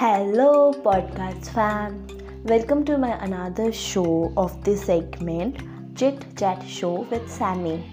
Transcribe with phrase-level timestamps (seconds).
[0.00, 2.06] Hello, podcast fam.
[2.44, 5.58] Welcome to my another show of this segment,
[5.94, 7.84] Chit Chat Show with Sammy.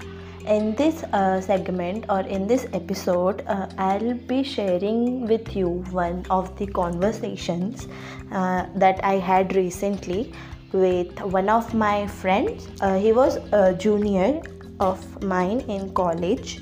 [0.48, 6.26] In this uh, segment or in this episode, uh, I'll be sharing with you one
[6.30, 7.90] of the conversations
[8.32, 10.32] uh, that I had recently
[10.72, 12.70] with one of my friends.
[12.80, 14.42] Uh, he was a junior
[14.80, 16.62] of mine in college.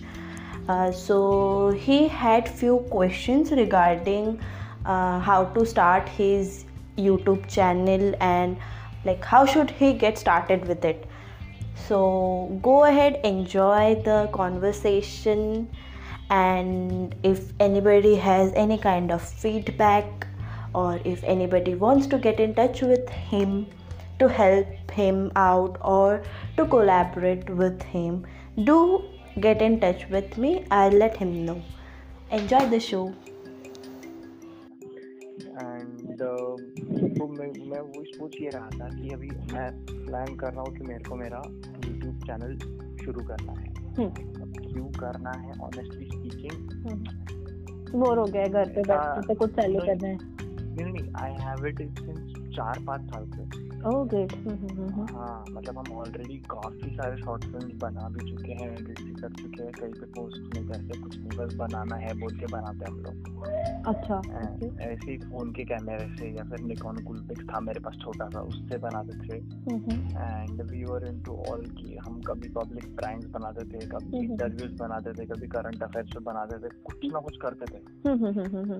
[0.67, 4.39] Uh, so he had few questions regarding
[4.85, 6.65] uh, how to start his
[6.97, 8.57] youtube channel and
[9.05, 11.05] like how should he get started with it.
[11.75, 15.69] So go ahead enjoy the conversation.
[16.29, 20.27] And if anybody has any kind of feedback
[20.73, 23.67] or if anybody wants to get in touch with him
[24.17, 26.23] to help him out or
[26.57, 28.25] to collaborate with him
[28.63, 29.03] do
[29.39, 30.65] get in touch with me.
[30.71, 31.61] I'll let him know.
[32.31, 33.13] Enjoy the show
[36.95, 40.75] तो मैं मैं वो सोच ये रहा था कि अभी मैं प्लान कर रहा हूँ
[40.75, 41.41] कि मेरे को मेरा
[41.87, 42.57] यूट्यूब चैनल
[43.05, 43.73] शुरू करना है।
[44.73, 45.51] क्यों करना है?
[45.61, 46.69] ऑनेस्टली स्पीकिंग
[47.91, 50.17] बोर हो गया घर पे बैठ के कुछ चालू करना है।
[50.75, 53.43] नहीं नहीं आई हैव इट सिंस चार पाँच साल से।
[53.89, 54.33] ओह ग्रेट
[55.09, 59.29] हाँ मतलब हम ऑलरेडी काफ़ी सारे शॉर्ट फ़िल्म बना भी चुके हैं एडिट भी कर
[59.29, 62.85] चुके हैं कहीं पे पोस्ट नहीं करते कुछ नहीं बस बनाना है बोल के बनाते
[62.85, 64.21] हैं हम लोग। अच्छा
[64.81, 68.39] ऐसे ही फ़ोन के कैमरे से या फिर निकॉन कूलपिक्स था मेरे पास छोटा सा
[68.39, 69.37] उससे बनाते थे।
[70.17, 75.13] And we were into all की हम कभी पब्लिक प्रैंक्स बनाते थे कभी। इंटरव्यूज़ बनाते
[75.13, 77.79] थे कभी करंट अफेयर्स पे बनाते थे कुछ ना कुछ करते थे।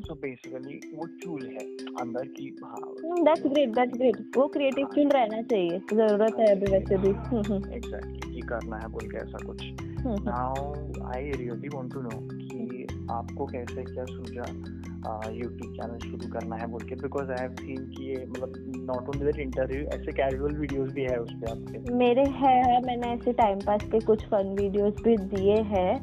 [0.02, 1.64] सो बेसिकली वो चूल है
[2.00, 2.80] अंदर की हाँ।
[3.24, 7.74] दैट्स ग्रेट दैट्स ग्रेट वो क्रिएटिव चुन रहना चाहिए ज़रूरत है अभी वैसे भी। हम्म,
[7.74, 9.64] एग्जैक्टली की करना है बोल के ऐसा कुछ।
[10.00, 10.74] हम्म, now
[11.12, 14.46] I really want to know कि आपको कैसे क्या सूझा
[15.32, 16.96] यूट्यूब चैनल शुरू करना है बोल के?
[16.96, 18.54] बिकॉज़ आई हैव सीन कि ये मतलब
[18.86, 23.08] नॉट ओनली दैट इंटरव्यू ऐसे कैजुअल वीडियोस भी है उस पे आपके। मेरे है मैंने
[23.08, 25.94] ऐसे टाइम पास के कुछ फन वीडियोस भी दिए हैं।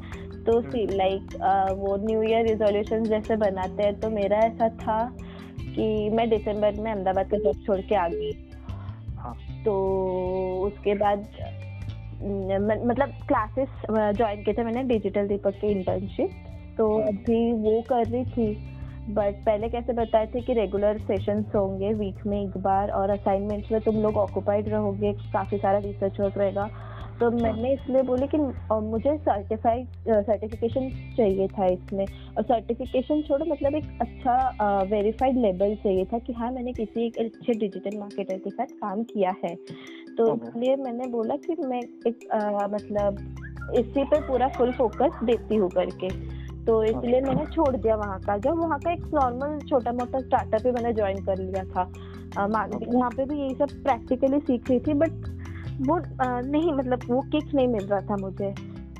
[0.43, 1.35] तो सी लाइक
[1.77, 4.97] वो न्यू ईयर रिजोल्यूशन जैसे बनाते हैं तो मेरा ऐसा था
[5.75, 8.31] कि मैं दिसंबर में अहमदाबाद का जॉब छोड़ के आ गई।
[9.15, 9.73] हाँ। तो
[10.61, 11.27] उसके बाद
[12.25, 16.29] न- मतलब क्लासेस ज्वाइन किए थे मैंने डिजिटल दीपक की इंटर्नशिप
[16.77, 18.73] तो अभी वो कर रही थी।
[19.09, 23.71] बट पहले कैसे बताए थे कि रेगुलर सेशंस होंगे वीक में एक बार और असाइनमेंट्स
[23.71, 26.69] में तुम लोग ऑक्यूपाइड रहोगे काफ़ी सारा रिसर्च वर्क रहेगा।
[27.23, 28.37] तो मैंने इसलिए बोली कि
[28.73, 32.05] मुझे सर्टिफाइड सर्टिफिकेशन चाहिए था इसमें।
[32.37, 37.17] और सर्टिफिकेशन छोड़ो मतलब एक अच्छा वेरीफाइड लेबल चाहिए था कि हाँ मैंने किसी एक
[37.17, 39.55] अच्छे डिजिटल मार्केटर के साथ काम किया है।
[40.17, 43.17] तो इसलिए मैंने बोला कि मैं एक अ, मतलब
[43.75, 46.09] इसी पे पूरा फुल फोकस देती हूँ करके।
[46.65, 50.65] तो इसलिए मैंने छोड़ दिया वहाँ का। जब वहाँ का एक नॉर्मल छोटा मोटा स्टार्टअप
[50.65, 51.91] ही मैंने ज्वाइन कर लिया था।
[52.37, 55.11] वहाँ पे भी यही सब प्रैक्टिकली सीख रही थी बट
[55.81, 58.55] वो अ, नहीं मतलब वो किक नहीं मिल रहा था मुझे।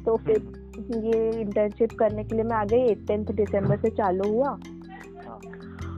[0.06, 0.64] तो फिर
[0.98, 5.40] ये इंटर्नशिप करने के लिए मैं आ गई। एटेंथ दिसंबर से चालू हुआ। हाँ।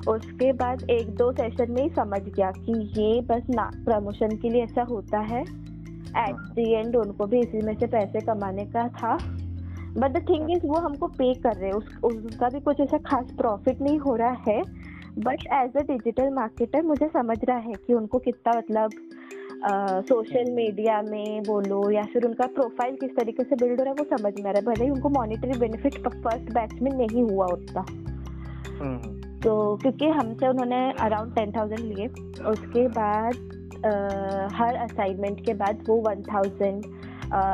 [0.10, 4.50] उसके बाद एक दो सेशन में ही समझ गया कि ये बस ना प्रमोशन के
[4.50, 5.42] लिए ऐसा होता है।
[6.18, 9.18] एट द एंड उनको भी इसी में से पैसे कमाने का था।
[9.98, 12.98] बट द थिंग इज़ वो हमको पे कर रहे हैं। उस, उसका भी कुछ ऐसा
[12.98, 14.64] खास प्रॉफिट नहीं हो रहा है।
[15.20, 18.92] But as a digital marketer मुझे समझ रहा है कि उनको कितना मतलब
[19.68, 23.96] सोशल मीडिया में बोलो या फिर उनका प्रोफ़ाइल किस तरीके से बिल्ड हो रहा है
[24.00, 27.24] वो समझ में आ रहा है। भले ही उनको मॉनिटरी बेनिफिट फ़र्स्ट बैच में नहीं
[27.24, 27.86] हुआ उतना
[28.80, 28.98] हम्म,
[29.42, 32.08] तो क्योंकि हमसे उन्होंने अराउंड टेन थाउज़ेंड लिए।
[32.46, 33.34] उसके बाद
[33.76, 33.90] अ,
[34.54, 36.86] हर असाइनमेंट के बाद वो one thousand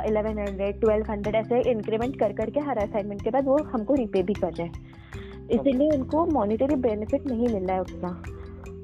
[0.08, 4.24] eleven hundred twelve hundred ऐसे इंक्रीमेंट कर करके हर असाइनमेंट के बाद वो हमको रिपे
[4.24, 8.12] भी कर रहे हैं। इसीलिए उनको मॉनिटरी बेनिफिट नहीं मिल रहा है उतना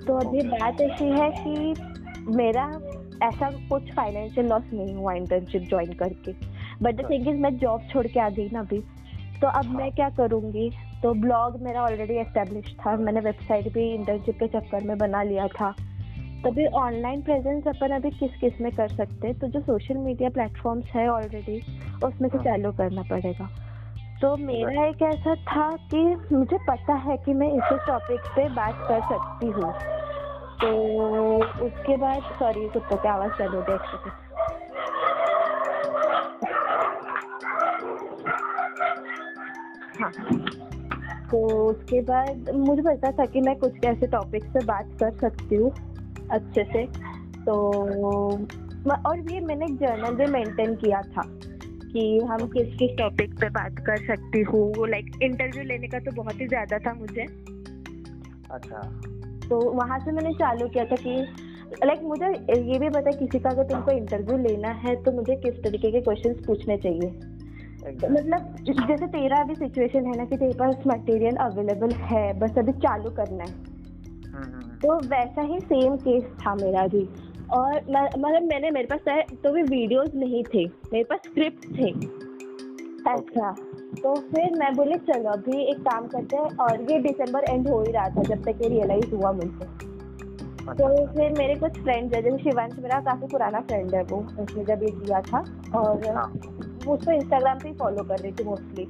[0.07, 1.73] तो ये बात ऐसी है कि
[2.35, 2.65] मेरा
[3.23, 6.31] ऐसा कुछ फाइनेंशियल लॉस नहीं हुआ इंटर्नशिप ज्वाइन करके.
[6.81, 8.79] बट द थिंग इज़ मैं जॉब छोड़ के आ गई ना अभी.
[9.41, 10.71] तो अब मैं क्या करूँगी?
[11.03, 12.95] तो ब्लॉग मेरा ऑलरेडी एस्टेब्लिश था.
[12.95, 15.75] मैंने वेबसाइट भी इंटर्नशिप के चक्कर में बना लिया था.
[16.43, 19.39] तो तभी ऑनलाइन प्रेजेंस अपन अभी किस किसमें कर सकते हैं?
[19.39, 21.61] तो जो सोशल मीडिया प्लेटफॉर्म्स है ऑलरेडी
[22.03, 23.49] उसमें से हाँ। चालू करना पड़ेगा.
[24.21, 28.75] तो मेरा एक ऐसा था कि मुझे पता है कि मैं इस टॉपिक पे बात
[28.87, 29.73] कर सकती हूँ.
[30.61, 30.69] तो
[31.65, 33.81] उसके बाद सॉरी कुत्तों की आवाज़ चालू हो एक
[40.01, 40.11] हाँ।
[41.31, 45.55] तो उसके बाद मुझे पता था कि मैं कुछ ऐसे टॉपिक पे बात कर सकती
[45.55, 45.71] हूँ
[46.31, 46.85] अच्छे से।
[47.45, 47.53] तो
[49.05, 51.23] और ये मैंने एक जर्नल भी मेंटेन किया था
[51.91, 56.11] कि हम किस किस टॉपिक पे बात कर सकती हूँ। लाइक इंटरव्यू लेने का तो
[56.11, 57.21] बहुत ही ज़्यादा था मुझे।
[58.51, 58.81] अच्छा।
[59.49, 61.25] तो वहाँ से मैंने चालू किया था कि
[61.85, 62.25] लाइक like, मुझे
[62.71, 65.91] ये भी पता है किसी का अगर तुमको इंटरव्यू लेना है तो मुझे किस तरीके
[65.91, 67.09] के क्वेश्चन पूछने चाहिए।
[67.91, 72.57] तो मतलब जैसे तेरा अभी सिचुएशन है ना कि तेरे पास मटेरियल अवेलेबल है बस
[72.57, 77.09] अभी चालू करना है। हम्म, हम्म, हम्म। तो वैसा ही सेम केस था मेरा भी।
[77.51, 81.91] और मतलब मैंने मेरे पास तो भी वीडियोस नहीं थे मेरे पास स्क्रिप्ट थे।
[83.11, 83.55] अच्छा।
[83.87, 87.81] तो फिर मैं बोली चलो अभी एक काम करते हैं। और ये दिसंबर एंड हो
[87.81, 89.65] ही रहा था जब तक ये रियलाइज़ हुआ मुझसे।
[90.65, 94.17] तो अच्छा। फिर मेरे कुछ फ्रेंड्स है जैसे शिवांश मेरा काफ़ी पुराना फ्रेंड है वो
[94.17, 95.39] उसने जब ये किया था।
[95.75, 96.31] और हाँ।
[96.85, 98.85] वो उसको इंस्टाग्राम पे फॉलो कर रही थी मोस्टली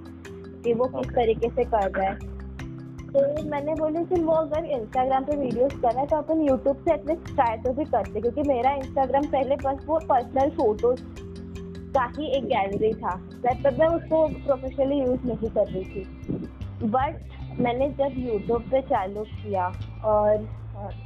[0.63, 2.15] कि वो किस तरीके से कर रहा है।
[3.07, 6.77] तो मैंने बोली कि वो अगर इंस्टाग्राम पे वीडियोस कर रहा है तो अपन यूट्यूब
[6.77, 11.01] से एटलीस्ट ट्राई तो भी करते क्योंकि मेरा इंस्टाग्राम पहले बस वो पर्सनल फ़ोटोज़
[11.97, 13.15] का ही एक गैलरी था।
[13.45, 16.05] तब मैं उसको प्रोफेशनली यूज़ नहीं कर रही थी।
[16.85, 19.67] बट मैंने जब यूट्यूब पे चालू किया
[20.05, 20.47] और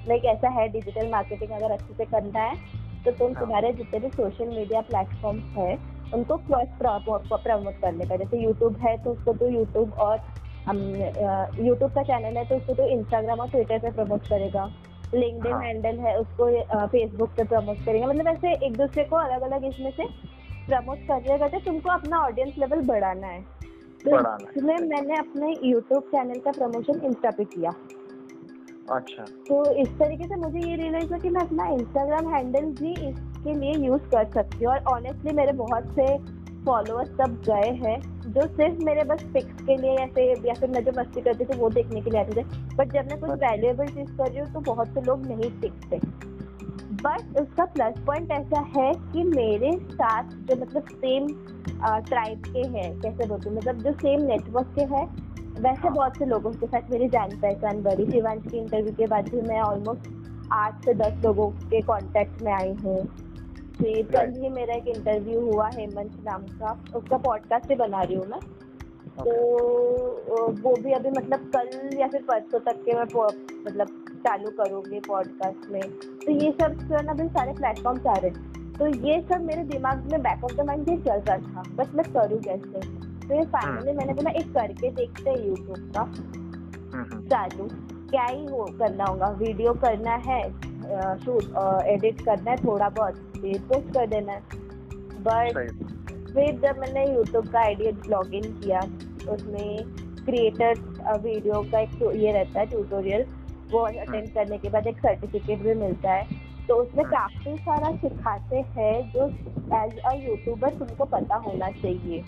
[0.08, 2.56] लाइक ऐसा है डिजिटल मार्केटिंग अगर अच्छे से करना है
[3.06, 5.74] तो तुम हाँ। तुम्हारे जितने भी सोशल मीडिया प्लेटफॉर्म है
[6.14, 10.20] उनको क्रॉस प्रमोट करने का। जैसे यूट्यूब है तो उसको तो यूट्यूब और
[11.60, 14.66] यूट्यूब का चैनल है तो उसको तो इंस्टाग्राम और ट्विटर पे प्रमोट करेगा।
[15.14, 15.62] लिंकडिन हाँ.
[15.62, 19.92] हैंडल है उसको फेसबुक पे प्रमोट करेगा। मतलब ऐसे एक दूसरे को अलग अलग इसमें
[19.92, 20.04] से
[20.72, 23.42] प्रमोट करते करते तुमको अपना ऑडियंस लेवल बढ़ाना है।
[24.06, 24.20] तो
[24.58, 27.74] इसमें मैंने अपने यूट्यूब चैनल का प्रमोशन इंस्टा पे किया।
[28.90, 32.92] अच्छा। तो इस तरीके से मुझे ये रियलाइज़ हुआ कि मैं अपना इंस्टाग्राम हैंडल भी
[33.10, 36.08] इसके लिए यूज़ कर सकती हूँ और ऑनेस्टली मेरे बहुत से
[36.66, 38.00] फॉलोअर्स सब गए हैं
[38.32, 41.58] जो सिर्फ़ मेरे बस पिक्स के लिए ऐसे या फिर मैं जो मस्ती करती थी
[41.60, 42.44] वो देखने के लिए आते थे।
[42.76, 46.00] बट जब मैं कुछ वैल्यूएबल चीज़ कर रही हूँ तो बहुत से लोग नहीं टिकते
[47.04, 51.28] बट उसका प्लस पॉइंट ऐसा है कि मेरे साथ जो मतलब सेम
[52.08, 55.06] ट्राइब के हैं कैसे बोलते हैं मतलब जो सेम नेटवर्क के हैं
[55.62, 59.30] वैसे बहुत से लोगों के साथ मेरी जान पहचान बढ़ी। शिवांश की इंटरव्यू के बाद
[59.30, 60.10] भी मैं ऑलमोस्ट
[60.52, 63.06] आठ से दस लोगों के कांटेक्ट में आई हूँ।
[63.78, 68.16] फिर कल ही मेरा एक इंटरव्यू हुआ हेमंत नाम का उसका पॉडकास्ट भी बना रही
[68.16, 68.40] हूँ मैं।
[69.20, 69.32] तो
[70.62, 73.04] वो भी अभी मतलब कल या फिर परसों तक के मैं
[73.66, 75.82] मतलब चालू करूँगी पॉडकास्ट में।
[76.26, 79.64] तो ये सब जो है ना अभी सारे प्लेटफॉर्म आ रहे तो ये सब मेरे
[79.64, 82.80] दिमाग में बैक ऑफ़ द माइंड ये चल रहा था बस मैं करूँ कैसे?
[83.28, 87.68] तो ये फाइनली हम्म। मैंने बोला एक करके देखते हैं यूट्यूब का। हम्म, हम्म। चालू।
[88.10, 90.42] क्या ही हो करना होगा। वीडियो करना है
[91.18, 91.44] शूट
[91.86, 94.42] एडिट करना है थोड़ा बहुत। फिर पोस्ट कर देना है।
[95.28, 95.70] बट
[96.34, 98.80] फिर जब मैंने यूट्यूब का आइडिया लॉग इन किया
[99.32, 99.84] उसमें
[100.26, 100.74] क्रिएटर
[101.22, 103.26] वीडियो का एक ये रहता है ट्यूटोरियल
[103.72, 106.26] वो अटेंड हम्म। करने के बाद एक सर्टिफिकेट भी मिलता है।
[106.68, 109.28] तो उसमें हम्म। काफ़ी सारा सिखाते हैं जो
[109.76, 112.24] एज अ यूट्यूबर तुमको पता होना चाहिए।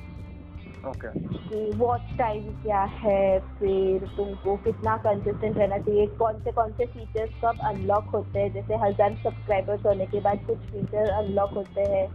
[0.86, 6.86] कि वॉच टाइम क्या है फिर तुमको कितना कंसिस्टेंट रहना चाहिए। कौन से कौन से
[6.86, 8.54] फीचर्स कब अनलॉक होते हैं?
[8.54, 12.08] जैसे हज़ार सब्सक्राइबर्स होने के बाद कुछ फीचर अनलॉक होते हैं।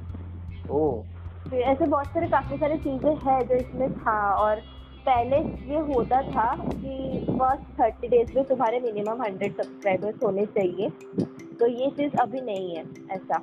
[1.50, 4.62] फिर ऐसे बहुत सारे काफ़ी सारी चीज़ें हैं जो इसमें था और
[5.08, 5.36] पहले
[5.72, 10.88] ये होता था कि फ़र्स्ट थर्टी डेज़ में तुम्हारे मिनिमम हंड्रेड सब्सक्राइबर्स होने चाहिए।
[11.60, 13.42] तो ये चीज़ अभी नहीं है ऐसा।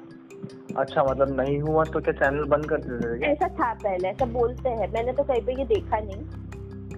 [0.77, 4.25] अच्छा मतलब नहीं हुआ तो क्या चैनल बंद कर देते थे ऐसा था पहले ऐसा
[4.25, 6.23] बोलते हैं। मैंने तो कहीं पे ये देखा नहीं।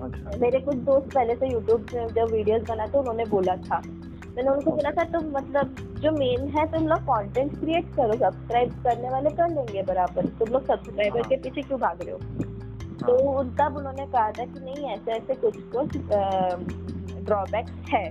[0.02, 3.81] अच्छा। मेरे कुछ दोस्त पहले से यूट्यूब में जब वीडियोस बनाते तो उन्होंने बोला था।
[4.38, 8.71] मैंने उनको बोला था तुम मतलब जो मेन है तुम लोग कंटेंट क्रिएट करो सब्सक्राइब
[8.71, 12.46] करने वाले कर लेंगे बराबर। तुम लोग सब्सक्राइबर हाँ। के पीछे क्यों भाग रहे हो?
[13.07, 15.97] तो। तब उन्होंने कहा था कि नहीं ऐसे ऐसे कुछ कुछ
[17.26, 18.09] ड्रॉबैक्स है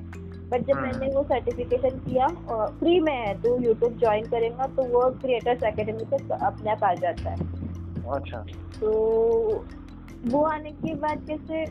[0.50, 2.26] बट जब हाँ। मैंने वो सर्टिफिकेशन किया
[2.78, 6.94] फ्री में है तो यूट्यूब ज्वाइन करेगा तो वो क्रिएटर्स एकेडमी से अपने आप आ
[6.94, 7.36] जाता है
[8.10, 8.44] अच्छा
[8.80, 8.90] तो
[10.26, 11.64] वो आने के बाद कैसे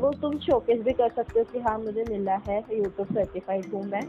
[0.00, 3.84] वो तुम शोकेस भी कर सकते हो कि हाँ मुझे मिला है यूट्यूब सर्टिफाइड हूँ
[3.84, 4.02] मैं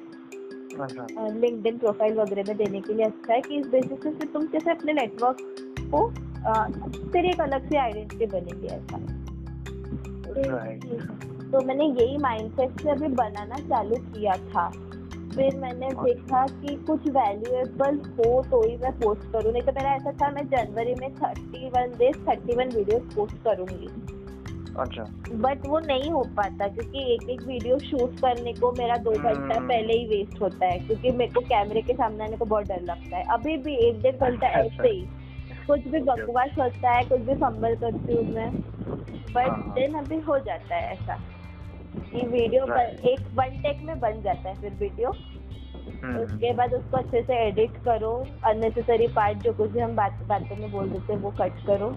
[0.74, 4.46] लिंकडिन अच्छा। प्रोफ़ाइल वगैरह में देने के लिए अच्छा है कि इस बेसिस से तुम
[4.48, 5.38] कैसे अपने नेटवर्क
[5.94, 6.29] को
[7.14, 8.98] फिर एक अलग सी आइडेंटिटी बनेगी ऐसा।
[11.52, 14.70] तो मैंने यही माइंडसेट से अभी बनाना चालू किया था।
[15.36, 19.90] फिर मैंने देखा कि कुछ वैल्यूएबल हो तो ही मैं पोस्ट करूँ। नहीं तो मेरा
[19.90, 23.88] ऐसा था मैं जनवरी में thirty one days thirty one video post करूँगी।
[24.80, 29.12] अच्छा। बट वो नहीं हो पाता क्योंकि एक एक वीडियो शूट करने को मेरा दो
[29.12, 32.46] घंटा हम्म। पहले ही वेस्ट होता है क्योंकि मेरे को कैमरे के सामने आने को
[32.46, 35.08] बहुत डर लगता है। अभी भी एक डेढ़ घंटा अच्छा, ऐसे ही।
[35.70, 38.52] कुछ भी बकवास होता है कुछ भी फंबल करती हूँ मैं।
[39.34, 41.20] बट देन हाँ। अभी हो जाता है ऐसा।
[42.12, 42.64] कि वीडियो
[43.10, 45.12] एक वन टेक में बन जाता है फिर वीडियो
[46.04, 48.12] हम्म। उसके बाद उसको अच्छे से एडिट करो।
[48.46, 51.92] अननेसेसरी पार्ट जो कुछ भी हम बात बातों में बोल देते हैं वो कट करो।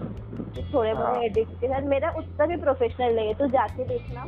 [0.73, 4.25] थोड़े बहुत एडिट हाँ। के साथ। मेरा उतना भी प्रोफेशनल नहीं है तो जाके देखना।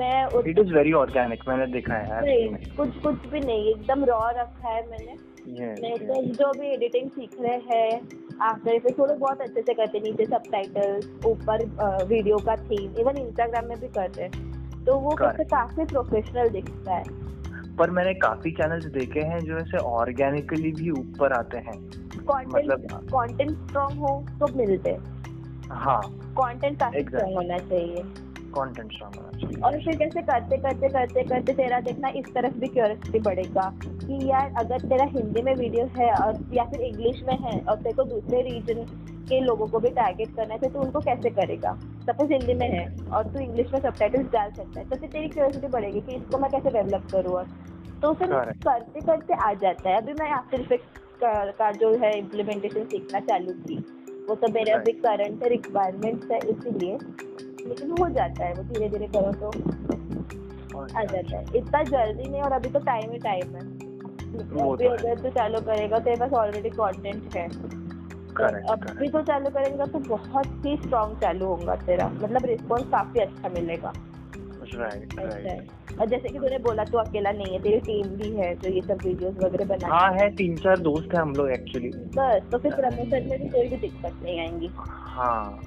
[0.00, 4.30] मैं इट इज़ वेरी ऑर्गेनिक मैंने देखा है नहीं कुछ कुछ भी नहीं एकदम रॉ
[4.30, 5.30] रखा है मैंने।
[5.80, 8.00] मैं तो जो भी एडिटिंग सीख रहे हैं
[8.42, 11.64] आफ्टर इफ़ेक्ट थोड़े बहुत अच्छे से करते नीचे सब ऊपर
[12.04, 16.94] वीडियो का थीम इवन इंस्टाग्राम में भी करते हैं। तो वो कैसे काफ़ी प्रोफेशनल दिखता
[16.94, 17.04] है।
[17.76, 21.78] पर मैंने काफ़ी चैनल्स देखे हैं जो ऐसे ऑर्गेनिकली भी ऊपर आते हैं।
[22.48, 24.96] मतलब कंटेंट स्ट्रॉन्ग हो तो मिलते
[25.70, 26.00] हाँ।
[26.32, 28.02] कंटेंट काफ़ी स्ट्रॉन्ग होना चाहिए।
[28.50, 32.54] कंटेंट स्ट्रॉन्ग होना चाहिए। और फिर कैसे करते करते करते करते तेरा देखना इस तरफ़
[32.54, 37.22] भी क्यूरियोसिटी बढ़ेगा कि यार अगर तेरा हिंदी में वीडियो है और या फिर इंग्लिश
[37.28, 38.84] में है और तेरे को दूसरे रीजन
[39.28, 41.72] के लोगों को भी टारगेट करना है तो तू उनको कैसे करेगा?
[42.06, 45.28] सपोज़ हिंदी में है और तू इंग्लिश में सब डाल सकता है तो फिर तेरी
[45.28, 47.46] क्यूरियोसिटी बढ़ेगी कि इसको मैं कैसे डेवलप करूँ और।
[48.02, 48.28] तो फिर
[48.66, 50.98] करते करते आ जाता है। अभी मैं आफ्टर इफ़ेक्ट
[51.58, 53.76] का जो है इम्प्लीमेंटेशन सीखना चालू की
[54.28, 56.96] वो तो मेरे अभी करंट रिक्वायरमेंट्स है इसीलिए
[57.66, 59.50] लेकिन हो जाता है वो धीरे धीरे करो तो।
[60.80, 64.90] आ जाता है। इतना जल्दी नहीं और अभी तो टाइम ही टाइम है। अभी तो
[64.90, 69.98] अगर तो चालू करेगा तेरे पास ऑलरेडी कंटेंट है। तो अभी तो चालू करेगा तो
[69.98, 73.92] बहुत ही स्ट्रॉन्ग चालू होगा तेरा। मतलब रिस्पॉन्स काफ़ी अच्छा मिलेगा।
[74.74, 78.54] राइट राइट और जैसे कि तूने बोला तू अकेला नहीं है तेरी टीम भी है
[78.54, 81.88] तो ये सब वीडियोस वगैरह बना हाँ है तीन चार दोस्त है हम लोग एक्चुअली
[82.16, 85.60] बस तो फिर प्रमोशन में भी कोई भी दिक्कत नहीं आएँगी। हाँ।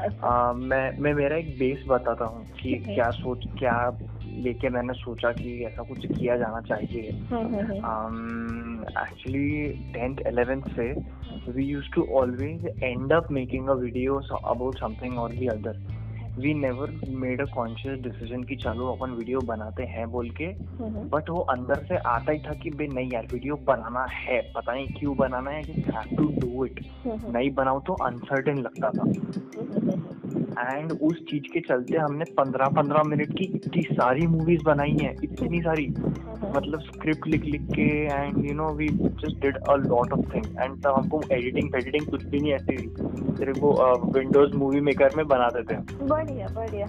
[0.00, 5.32] आ, मैं मैं मेरा एक बेस बताता हूँ कि क्या सोच क्या लेके मैंने सोचा
[5.32, 7.02] कि ऐसा कुछ किया जाना चाहिए।
[9.02, 10.92] एक्चुअली टेंथ इलेवेंथ से
[11.52, 14.14] we use to always end up making a video
[14.44, 15.99] about something और the other
[16.38, 20.46] we never made a conscious decision कि चलो अपन वीडियो बनाते हैं बोल के।
[21.08, 24.74] बट वो अंदर से आता ही था कि भाई नहीं यार वीडियो बनाना है। पता
[24.74, 29.04] नहीं क्यों बनाना है हैव टू डू इट नहीं बनाऊ तो अनसर्टेन लगता था।
[30.60, 35.14] एंड उस चीज़ के चलते हमने पंद्रह पंद्रह मिनट की इतनी सारी मूवीज़ बनाई है
[35.24, 35.86] इतनी सारी।
[36.54, 40.46] मतलब स्क्रिप्ट लिख लिख के and you know we just did a lot of thing
[40.60, 42.76] and तब हमको एडिटिंग एडिटिंग कुछ भी नहीं ऐसी
[43.38, 43.72] सिर्फ़ वो
[44.14, 46.86] विंडोज़ मूवी मेकर में बना देते हैं। बढ़िया बढ़िया।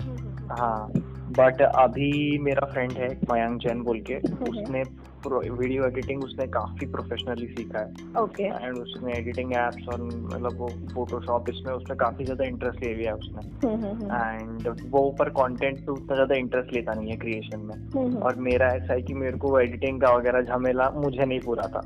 [0.56, 0.92] हाँ
[1.38, 4.16] बट अभी मेरा फ्रेंड है मयंक जैन बोल के
[4.50, 4.84] उसने
[5.28, 10.68] वीडियो एडिटिंग उसने काफ़ी प्रोफेशनली सीखा है। ओके एंड उसने एडिटिंग एप्स और मतलब वो
[10.94, 15.30] फोटोशॉप इसमें उसने काफ़ी ज़्यादा इंटरेस्ट ले लिया उसने। And hmm, hmm, hmm. वो ऊपर
[15.30, 19.14] कंटेंट पे उतना ज़्यादा इंटरेस्ट लेता नहीं है क्रिएशन में। और मेरा ऐसा है कि
[19.14, 21.80] मेरे को एडिटिंग का वगैरह झमेला मुझे नहीं पूरा था।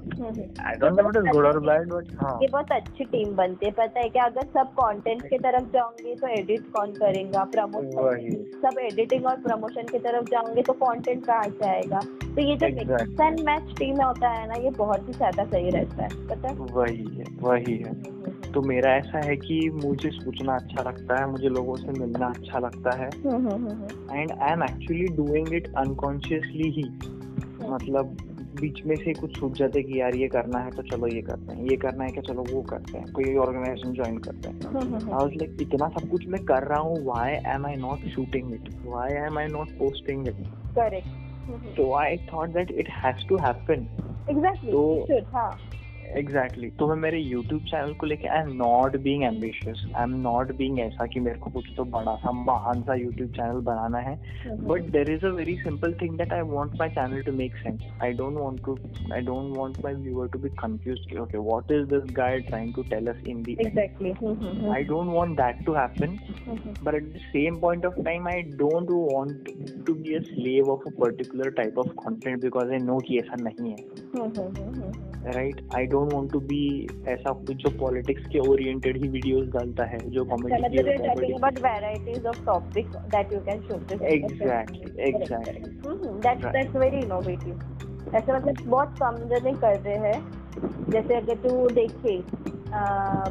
[0.67, 3.65] I don't know it is good और बैड बट हाँ। ये बहुत अच्छी टीम बनती
[3.65, 7.43] है। पता है कि अगर सब कंटेंट की तरफ़ जाओगे तो एडिट कौन करेगा?
[7.55, 11.99] प्रमोशन सब एडिटिंग और प्रमोशन की तरफ़ जाओगे तो कंटेंट कहाँ से आएगा?
[12.25, 12.67] तो ये जो
[13.25, 16.49] एंड मैच टीम में होता है ना ये बहुत ही ज़्यादा सही रहता है पता
[16.49, 16.55] है?
[16.55, 17.93] वही है वही है।
[18.51, 22.59] तो मेरा ऐसा है कि मुझे सोचना अच्छा लगता है मुझे लोगों से मिलना अच्छा
[22.59, 26.83] लगता है। And I am actually doing it unconsciously ही।
[27.69, 28.15] मतलब
[28.61, 31.55] बीच में से कुछ सूझ जाते कि यार ये करना है तो चलो ये करते
[31.55, 34.55] हैं ये करना है क्या चलो वो करते हैं कोई ऑर्गेनाइजेशन ज्वाइन करते हैं।
[35.13, 38.69] आई लाइक इतना सब कुछ मैं कर रहा हूँ why am I not shooting it
[38.85, 41.24] why am I not posting it correct
[41.75, 43.87] So I thought that it has to happen.
[44.27, 44.71] Exactly.
[44.71, 45.74] So, should, हाँ.
[46.17, 46.79] Exactly exactly.
[46.79, 50.51] तो मैं मेरे यूट्यूब चैनल को लेके I am not being ambitious I am not
[50.57, 54.15] being ऐसा कि मेरे को कुछ तो बड़ा सा महान सा यूट्यूब चैनल बनाना है.
[54.67, 57.81] But there is a very simple thing that I want my channel to make sense
[58.03, 58.77] I don't want to
[59.13, 62.83] I don't want my viewer to be confused okay what is this guy trying to
[62.89, 64.11] tell us in the exactly
[64.75, 66.17] I don't want that to happen
[66.83, 69.49] but at the same point of time I don't want
[69.87, 73.43] to be a slave of a particular type of content because I know कि ऐसा
[73.43, 74.93] नहीं है.
[75.33, 76.61] Right I don't want to be
[77.07, 81.59] ऐसा कुछ जो politics के oriented ही videos डालता है जो कॉमेडी की talking about
[81.65, 85.61] varieties of topics that you can show this exactly exactly
[86.25, 87.53] that's that's very innovative
[88.15, 90.19] ऐसे मतलब बहुत कम जने कर रहे हैं।
[90.89, 92.17] जैसे अगर तू देखे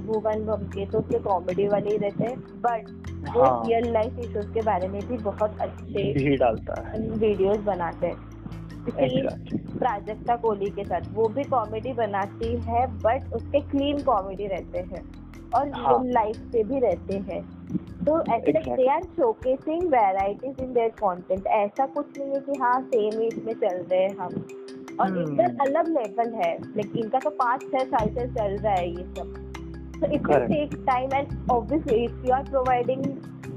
[0.06, 2.88] भुवन बम के तो उसके कॉमेडी वाले ही रहते हैं बट
[3.36, 8.33] वो रियल लाइफ इश्यूज़ के बारे में भी बहुत अच्छे डालता है। वीडियोस बनाते हैं।
[8.90, 15.02] प्राजक्ता कोहली के साथ। वो भी कॉमेडी बनाती है बट उसके क्लीन कॉमेडी रहते हैं।
[15.50, 16.04] और हाँ.
[16.04, 17.42] लाइफ से भी रहते हैं।
[18.04, 22.82] तो ऐसे they are showcasing varieties in their content ऐसा कुछ नहीं है कि हाँ
[22.82, 24.46] सेम ही इसमें चल रहे हैं हम।
[25.00, 25.28] और hmm.
[25.28, 29.04] इनका अलग लेवल है। लाइक इनका तो पाँच छह साल से चल रहा है ये
[29.04, 29.40] सब।
[29.94, 33.02] So it will take time and obviously if you are providing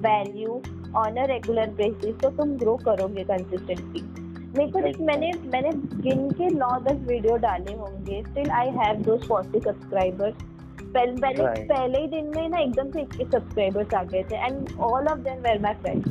[0.02, 0.62] value
[0.96, 4.17] on a regular basis तो तुम ग्रो करोगे कंसिस्टेंटली
[4.58, 5.72] मेरे को देख मैंने मैंने
[6.02, 10.46] गिन के नौ दस वीडियो डाले होंगे। Still I have those forty subscribers
[10.84, 14.70] पहले पहले पहले ही दिन में ना एकदम से इक्कीस सब्सक्राइबर्स आ गए थे। And
[14.80, 16.06] all of them were my friends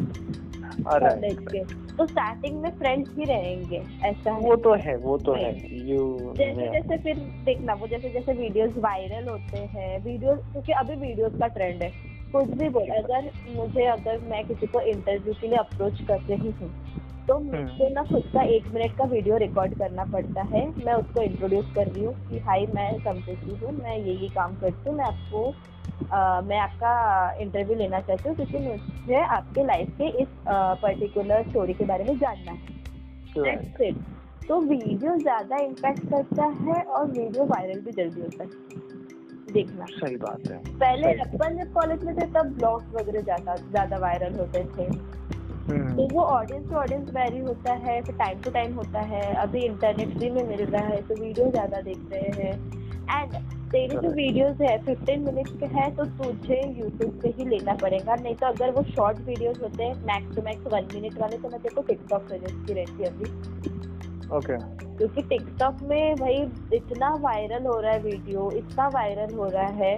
[0.82, 1.64] college के।
[1.96, 5.52] तो स्टार्टिंग में फ्रेंड्स ही रहेंगे। ऐसा है। वो तो है वो तो है।
[5.88, 10.94] यू जैसे जैसे फिर देखना वो जैसे जैसे वीडियोस वायरल होते हैं वीडियोस क्योंकि अभी
[10.96, 11.90] वीडियोस का ट्रेंड है।
[12.32, 16.50] कुछ भी बोल अगर मुझे अगर मैं किसी को इंटरव्यू के लिए अप्रोच कर रही
[16.50, 16.70] हूँ
[17.28, 20.92] तो हम्म। मुझे ना खुद का एक मिनट का वीडियो रिकॉर्ड करना पड़ता है। मैं
[20.94, 24.88] उसको इंट्रोड्यूस कर रही हूँ कि हाई मैं समृद्धि हूँ मैं ये ये काम करती
[24.88, 25.54] हूँ मैं आपको
[26.12, 26.92] आ, मैं आपका
[27.40, 30.28] इंटरव्यू लेना चाहती हूँ क्योंकि मुझे आपके लाइफ के इस
[30.82, 33.92] पर्टिकुलर स्टोरी के बारे में जानना है।
[34.48, 40.16] तो वीडियो ज़्यादा इम्पैक्ट करता है और वीडियो वायरल भी जल्दी होता है। देखना। सही
[40.16, 44.64] बात है। पहले अपन जब कॉलेज में थे तब ब्लॉग्स वगैरह ज़्यादा ज़्यादा वायरल होते
[44.76, 45.25] थे। हम्म।
[45.66, 49.60] तो वो ऑडियंस टू ऑडियंस वेरी होता है फिर टाइम टू टाइम होता है। अभी
[49.64, 52.52] इंटरनेट फ्री में मिल रहा है तो वीडियो ज़्यादा देख रहे हैं।
[53.12, 53.34] एंड
[53.70, 58.14] तेरे जो वीडियोस है फिफ्टीन मिनट्स के है तो तुझे यूट्यूब पे ही लेना पड़ेगा।
[58.14, 61.48] नहीं तो अगर वो शॉर्ट वीडियोस होते हैं max to max one minute वाले तो
[61.48, 64.56] मैं तेरे को टिकटॉक सजेस्ट की रहती है अभी। ओके
[64.96, 66.36] क्योंकि टिकटॉक में भाई
[66.74, 69.94] इतना वायरल हो रहा है वीडियो इतना वायरल हो रहा है।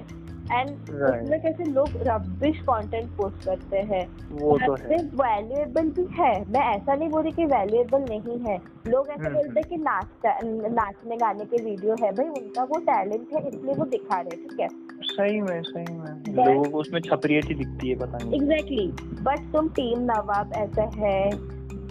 [0.53, 6.45] एंड उसमें कैसे लोग रबिश कंटेंट पोस्ट करते हैं। वो तो है। वैल्यूएबल भी है।
[6.45, 9.77] मैं ऐसा नहीं बोल रही कि वैल्यूएबल नहीं है। लोग ऐसा हम्म, बोलते हैं कि
[9.77, 10.39] नाचता
[10.69, 14.61] नाचने गाने के वीडियो है। भाई उनका वो टैलेंट है इसलिए वो दिखा रहे ठीक
[14.61, 14.69] है?
[15.03, 18.87] सही में सही में। लोगों को उसमें छपरियत ही दिखती है पता नहीं। एग्जैक्टली
[19.23, 21.31] बट तुम टीम नवाब ऐसा है।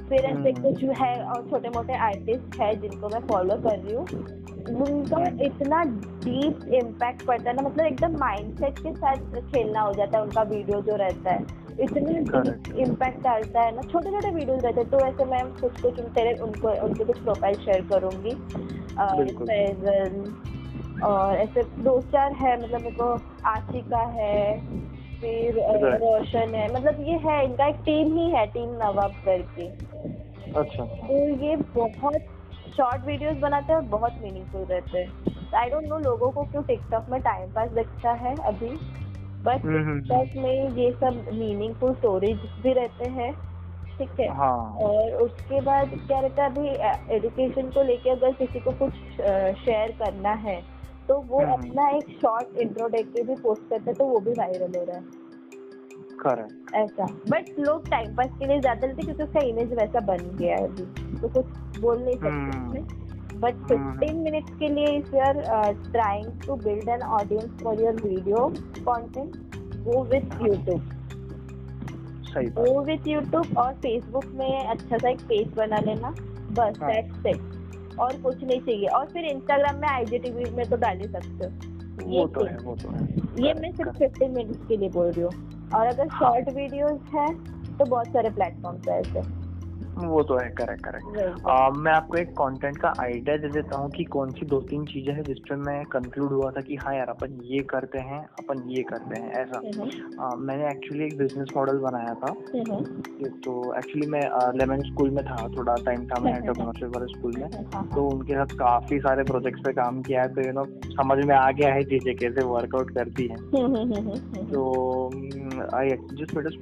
[0.10, 3.94] फिर ऐसे हम्म। कुछ है और छोटे मोटे आर्टिस्ट है जिनको मैं फॉलो कर रही
[3.94, 4.06] हूँ।
[4.68, 5.84] उनका इतना
[6.24, 10.42] डीप इम्पैक्ट पड़ता है ना मतलब एकदम माइंडसेट के साथ खेलना हो जाता है उनका
[10.42, 12.18] वीडियो जो रहता है। इतने
[12.82, 16.34] इम्पैक्ट डालता है ना छोटे छोटे वीडियोस रहते हैं। तो ऐसे मैं कुछ कुछ तेरे
[16.34, 18.36] उनको उनके कुछ प्रोफ़ाइल शेयर करूँगी।
[21.04, 23.10] और ऐसे दो चार है मतलब मेरे को
[23.46, 24.38] आशिका है
[25.22, 25.60] फिर
[25.98, 29.68] रोशन है। मतलब ये है इनका एक टीम ही है टीम नवाब करके।
[30.54, 32.22] अच्छा। तो ये बहुत
[32.78, 36.64] शॉर्ट वीडियोस बनाते हैं और बहुत मीनिंगफुल रहते हैं। आई डोंट नो लोगों को क्यों
[36.64, 38.70] टिकटॉक में टाइम पास दिखता है अभी
[39.46, 43.32] बट टिकटॉक में ये सब मीनिंगफुल स्टोरीज भी रहते हैं
[44.00, 44.28] ठीक है?
[44.36, 44.78] हाँ.
[44.82, 48.94] और उसके बाद क्या रहता है अभी एजुकेशन को लेके अगर किसी को कुछ
[49.60, 50.62] शेयर करना है
[51.08, 54.20] तो वो हम्म। अपना एक शॉर्ट इंट्रो देख के भी पोस्ट करते हैं तो वो
[54.20, 55.26] भी वायरल हो रहा है।
[56.76, 60.56] ऐसा। बट लोग टाइम पास के लिए ज़्यादा लेते क्योंकि उसका इमेज वैसा बन गया
[60.56, 62.84] है अभी। तो कुछ बोल नहीं सकते उसमें।
[63.42, 68.02] बट फिफ्टीन मिनट्स के लिए if you are trying to build an audience for your
[68.04, 68.48] video
[68.86, 69.36] content
[69.84, 70.94] go with YouTube
[72.58, 77.22] वो विथ यूट्यूब और फेसबुक में अच्छा सा एक पेज बना लेना। बस दैट्स हाँ।
[77.28, 77.57] इट
[78.00, 81.46] और कुछ नहीं चाहिए। और फिर इंस्टाग्राम में आईजी टीवी में तो डाल ही सकते
[81.46, 83.06] हो। ये तो है वो तो है।
[83.46, 85.32] ये मैं सिर्फ़ फिफ्टीन मिनट्स के लिए बोल रही हूँ।
[85.76, 87.34] और अगर शॉर्ट वीडियोज़ है
[87.78, 89.47] तो बहुत सारे प्लेटफॉर्म है ऐसे।
[89.98, 91.06] वो तो है करेक्ट करेक्ट
[91.78, 95.14] मैं आपको एक कंटेंट का आइडिया दे देता हूँ कि कौन सी दो तीन चीज़ें
[95.14, 98.64] हैं जिस पर मैं कंक्लूड हुआ था कि हाँ यार अपन ये करते हैं अपन
[98.70, 99.62] ये करते हैं ऐसा।
[100.24, 102.34] आ, मैंने एक्चुअली एक बिज़नेस मॉडल बनाया था।
[103.28, 107.50] तो एक्चुअली मैं लेमन स्कूल में था थोड़ा टाइम था मैं एंटरप्रेन्योरशिप वाले स्कूल में।
[107.96, 111.36] तो उनके साथ काफ़ी सारे प्रोजेक्ट्स पे काम किया है तो यू नो समझ में
[111.36, 113.38] आ गया है चीज़ें कैसे वर्कआउट करती हैं।
[114.46, 115.08] तो
[115.74, 115.98] I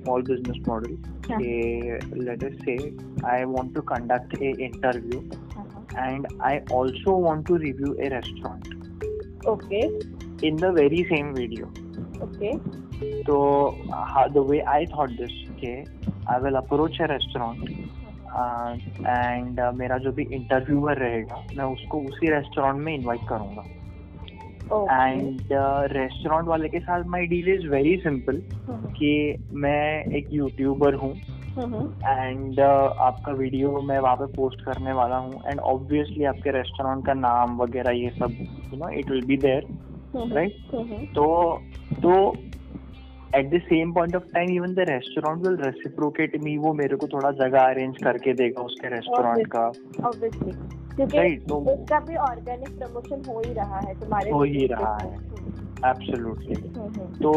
[0.06, 0.92] business model.
[1.30, 1.36] Yeah.
[1.36, 2.94] Okay, let us say
[3.26, 5.22] I want to conduct a interview
[5.58, 5.82] uh-huh.
[5.98, 8.68] and I also want to review a restaurant.
[9.46, 9.90] Okay.
[10.44, 11.72] In the very same video.
[12.22, 12.60] Okay.
[13.26, 15.86] So uh, the way I thought this, okay,
[16.28, 17.70] I will approach a restaurant
[18.36, 23.64] and uh, uh, मेरा जो भी interviewer रहेगा मैं उसको उसी restaurant में invite करूँगा
[24.66, 25.42] and
[25.92, 28.42] restaurant वाले के साथ my deal is very simple
[28.98, 29.14] कि
[29.64, 31.14] मैं एक यूट्यूबर हूँ
[31.56, 37.06] एंड uh, आपका वीडियो मैं वहाँ पे पोस्ट करने वाला हूँ। एंड ऑब्वियसली आपके रेस्टोरेंट
[37.06, 38.32] का नाम वगैरह ये सब
[38.74, 39.68] you know it will be there
[40.34, 40.58] right
[41.16, 41.26] तो
[42.04, 42.14] तो
[43.36, 47.08] at the same point of time even the restaurant will reciprocate me वो मेरे को
[47.08, 49.66] थोड़ा जगह अरेंज करके देगा उसके रेस्टोरेंट का।
[50.08, 50.52] ऑब्वियसली
[50.96, 55.14] क्योंकि तो उसका भी ऑर्गेनिक प्रमोशन हो ही रहा है तुम्हारे हो ही रहा है।
[55.86, 56.56] एब्सोल्युटली।
[57.20, 57.34] तो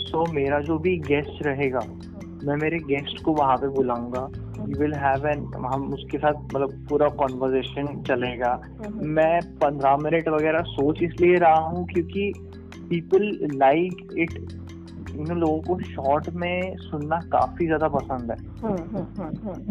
[0.00, 4.28] सो मेरा जो भी गेस्ट रहेगा हम्म। मैं मेरे गेस्ट को वहाँ पे बुलाऊँगा।
[4.68, 8.60] यू विल हैव एन हम उसके साथ मतलब पूरा कॉन्वर्जेशन चलेगा।
[8.92, 12.32] मैं पंद्रह मिनट वगैरह सोच इसलिए रहा हूँ क्योंकि
[12.90, 14.38] पीपल लाइक इट
[15.14, 18.36] इन लोगों को शॉर्ट में सुनना काफ़ी ज़्यादा पसंद है।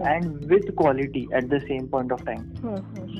[0.07, 2.41] And with quality at the same point of time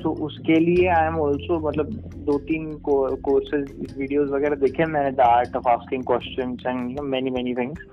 [0.02, 1.86] so उसके लिए आई एम ऑल्सो मतलब
[2.26, 7.54] दो तीन कोर्सेज वीडियोस वगैरह देखे मैंने the art of asking question and many many
[7.54, 7.86] things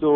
[0.00, 0.10] तो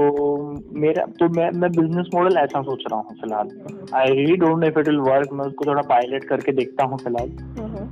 [0.81, 3.51] मेरा तो मैं मैं बिज़नेस मॉडल ऐसा सोच रहा हूँ फ़िलहाल।
[3.95, 6.99] I really don't know if it will work मैं उसको थोड़ा पायलट करके देखता हूँ
[6.99, 7.29] फ़िलहाल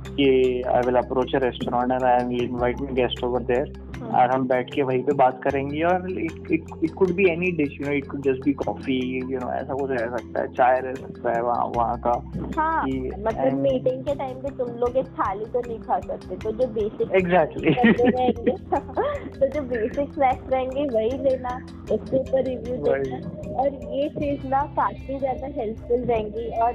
[0.07, 0.27] कि
[0.73, 3.73] I will approach a restaurant and I will invite me guest over there
[4.05, 7.87] और हम बैठ के वहीं पे बात करेंगे और it could be any dish you
[7.87, 8.99] know it could just be coffee
[9.31, 12.11] you know ऐसा कुछ रह सकता है चाय रह सकता है वहाँ वहाँ का
[12.57, 16.51] हाँ, मतलब मीटिंग के टाइम पे तुम लोग एक थाली तो नहीं खा सकते तो
[16.51, 17.73] जो बेसिक एग्जैक्टली
[19.35, 21.55] तो जो बेसिक स्नैक्स रहेंगे वही लेना
[21.91, 26.73] उसके ऊपर रिव्यू देना और ये चीज़ ना काफ़ी ज़्यादा हेल्पफुल रहेंगी और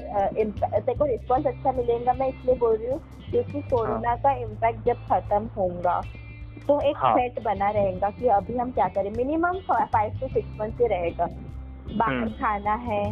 [0.82, 5.04] देखो रिस्पॉन्स अच्छा मिलेगा मैं इसलिए बोल रही हूँ क्योंकि कोरोना हाँ। का इम्पैक्ट जब
[5.04, 6.00] खत्म होगा
[6.70, 7.12] तो एक हाँ.
[7.14, 9.10] सेट बना रहेगा कि अभी हम क्या करें?
[9.12, 13.02] Minimum five to six month से रहेगा। बाहर हम्म। खाना है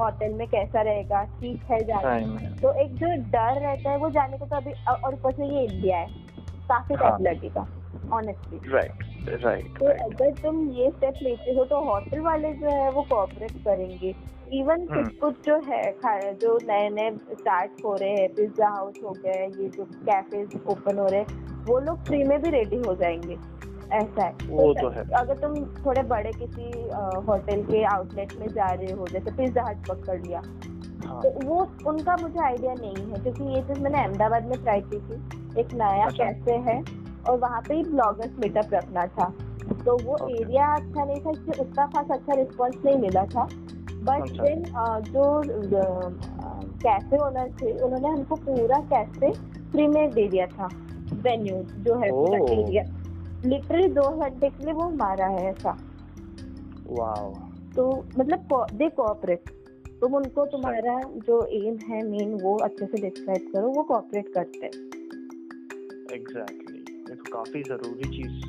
[0.00, 4.38] होटल में कैसा रहेगा ठीक है जाने तो एक जो डर रहता है वो जाने
[4.38, 6.06] को तो अभी और ऊपर से ये इंडिया है।
[6.68, 7.18] काफ़ी टाइम हाँ.
[7.22, 7.66] लगेगा
[8.12, 12.90] ऑनेस्टली राइट राइट तो अगर तुम ये स्टेप लेते हो तो होटल वाले जो है
[12.90, 14.14] वो कोऑपरेट करेंगे।
[14.52, 18.94] इवन कुछ हम्म। कुछ जो है जो नए नए स्टार्ट हो रहे हैं पिज्जा हाउस
[19.04, 22.76] हो गए ये जो कैफेज ओपन हो रहे हैं वो लोग फ्री में भी रेडी
[22.86, 23.36] हो जाएँगे
[23.92, 26.70] ऐसा है वो तो है अगर तुम थोड़े बड़े किसी
[27.26, 30.42] होटल के आउटलेट में जा रहे हो जैसे पिज्जा हट पकड़ लिया
[31.06, 31.20] हाँ.
[31.22, 34.98] तो वो उनका मुझे आइडिया नहीं है क्योंकि ये चीज़ मैंने अहमदाबाद में ट्राई की
[35.00, 36.82] थी एक नया अच्छा। कैफ़े है
[37.28, 39.32] और वहाँ पे ही ब्लॉगर्स मीटअप रखना था
[39.84, 43.48] तो वो एरिया अच्छा नहीं था इसलिए उतना खास अच्छा रिस्पॉन्स नहीं मिला था
[44.02, 44.62] बट अच्छा। देन
[45.10, 45.24] जो
[46.84, 49.32] कैफ़े ओनर थे उन्होंने हमको पूरा कैफ़े
[49.70, 50.68] फ्री में दे दिया था
[51.22, 52.10] वेन्यू जो है
[53.46, 55.70] लिटरली दो घंटे के लिए वो मारा है ऐसा।
[56.90, 57.32] वाओ
[57.76, 57.88] तो
[58.18, 59.50] मतलब दे कोऑपरेट
[60.00, 64.66] तुम उनको तुम्हारा जो एम है मेन वो अच्छे से डिस्क्राइब करो वो कोऑपरेट करते
[64.66, 64.90] हैं।
[66.14, 68.44] एग्जैक्टली ये तो काफ़ी ज़रूरी चीज़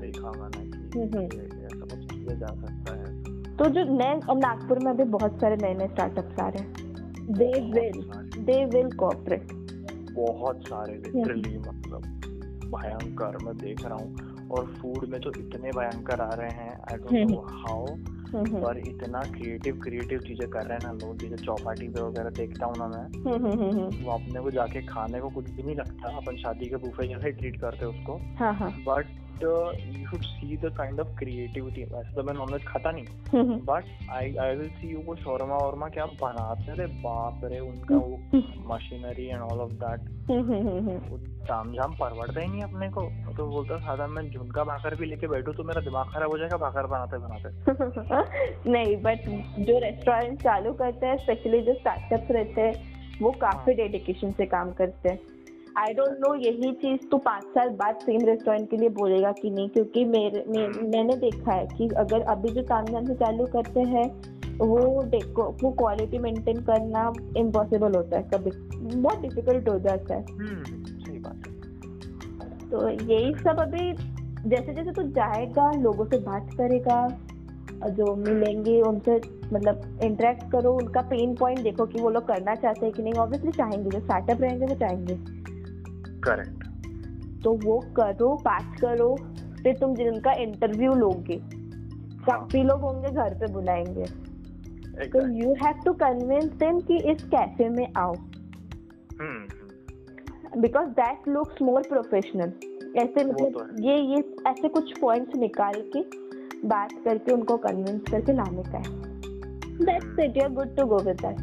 [0.00, 3.15] देखा मैंने कि हम्म, हम्म। ऐसा कुछ किया जा सकता है।
[3.58, 6.72] तो जो नए और नागपुर में अभी बहुत सारे नए नए स्टार्टअप्स आ रहे हैं।
[7.30, 8.02] They will
[8.44, 9.52] they will cooperate
[10.12, 12.02] बहुत सारे लिटरली मतलब
[12.74, 16.96] भयंकर मैं देख रहा हूँ। और फ़ूड में तो इतने भयंकर आ रहे हैं आई
[16.96, 17.86] डोंट नो हाउ
[18.34, 22.66] पर इतना क्रिएटिव क्रिएटिव चीज़ें कर रहे हैं ना लोग जैसे चौपाटी पे वगैरह देखता
[22.66, 26.66] हूँ ना मैं। वो अपने को जाके खाने को कुछ भी नहीं लगता अपन शादी
[26.66, 28.18] के बुफे जैसे ट्रीट करते उसको।
[28.90, 29.06] But
[29.42, 33.04] you should see the kind of creativity वैसे तो मैं नॉनवेज खाता नहीं
[33.58, 37.96] but I I will see you वो शोरमा वोरमा क्या बनाते रे बाप रे उनका
[37.96, 38.20] वो
[38.74, 40.00] machinery and all of that
[41.48, 43.02] ताम झाम परवड़ता ही नहीं अपने को।
[43.36, 46.86] तो बोलता मैं झुमका भाकर भी लेके बैठू तो मेरा दिमाग खराब हो जाएगा भाकर
[46.86, 49.18] बनाते बनाते। नहीं बट
[49.58, 52.74] जो रेस्टोरेंट चालू करते हैं स्पेशली जो स्टार्टअप्स रहते हैं
[53.22, 55.18] वो काफ़ी डेडिकेशन हाँ। से काम करते हैं।
[55.78, 59.50] आई डोंट नो यही चीज़ तो पाँच साल बाद सेम रेस्टोरेंट के लिए बोलेगा कि
[59.50, 63.46] नहीं क्योंकि मेरे मे, मैंने देखा है कि अगर अभी जो काम धाम से चालू
[63.46, 64.06] करते हैं
[64.58, 68.50] वो देखो वो क्वालिटी मेंटेन करना इम्पॉसिबल होता है कभी।
[69.00, 71.42] बहुत डिफ़िकल्ट हो जाता है। हम्म, सही बात
[72.70, 73.92] तो यही सब अभी
[74.48, 77.08] जैसे जैसे तो जाएगा लोगों से बात करेगा
[77.88, 79.16] जो मिलेंगे उनसे
[79.52, 83.14] मतलब इंटरेक्ट करो उनका पेन पॉइंट देखो कि वो लोग करना चाहते हैं कि नहीं।
[83.14, 85.35] ऑब्वियसली चाहेंगे जो स्टार्टअप रहेंगे वो चाहेंगे।
[86.28, 86.64] करेक्ट।
[87.44, 89.14] तो वो करो बात करो
[89.62, 91.40] फिर तुम जिनका इंटरव्यू लोगे
[92.26, 94.04] काफ़ी हाँ। लोग होंगे घर पे बुलाएँगे।
[95.06, 98.14] तो you have to convince them कि इस कैफ़े में आओ।
[100.58, 102.52] Because that looks more professional
[102.96, 106.00] ऐसे मतलब तो ये ये ऐसे कुछ पॉइंट्स निकाल के
[106.68, 108.84] बात करके उनको कन्विंस करके लाने का है।
[109.78, 111.40] That's it you are good to go with that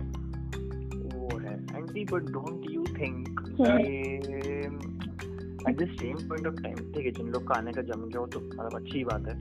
[1.15, 3.39] वो है। Aunty but don't you think
[5.69, 8.19] at the same point of time ठीक है जिन लोग का आने का जम गया
[8.19, 9.35] हो तो मतलब अच्छी बात है।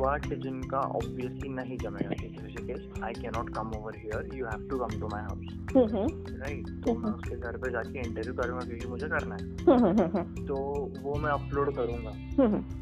[0.00, 2.14] बट जिनका ऑब्वियसली नहीं जमेगा
[2.60, 5.44] case I can not come over here you have to come to my house
[5.76, 9.44] right तो मैं उसके घर पे जाके इंटरव्यू करूँगा क्योंकि मुझे करना है।
[10.46, 10.56] तो
[11.02, 12.12] वो मैं अपलोड करूँगा।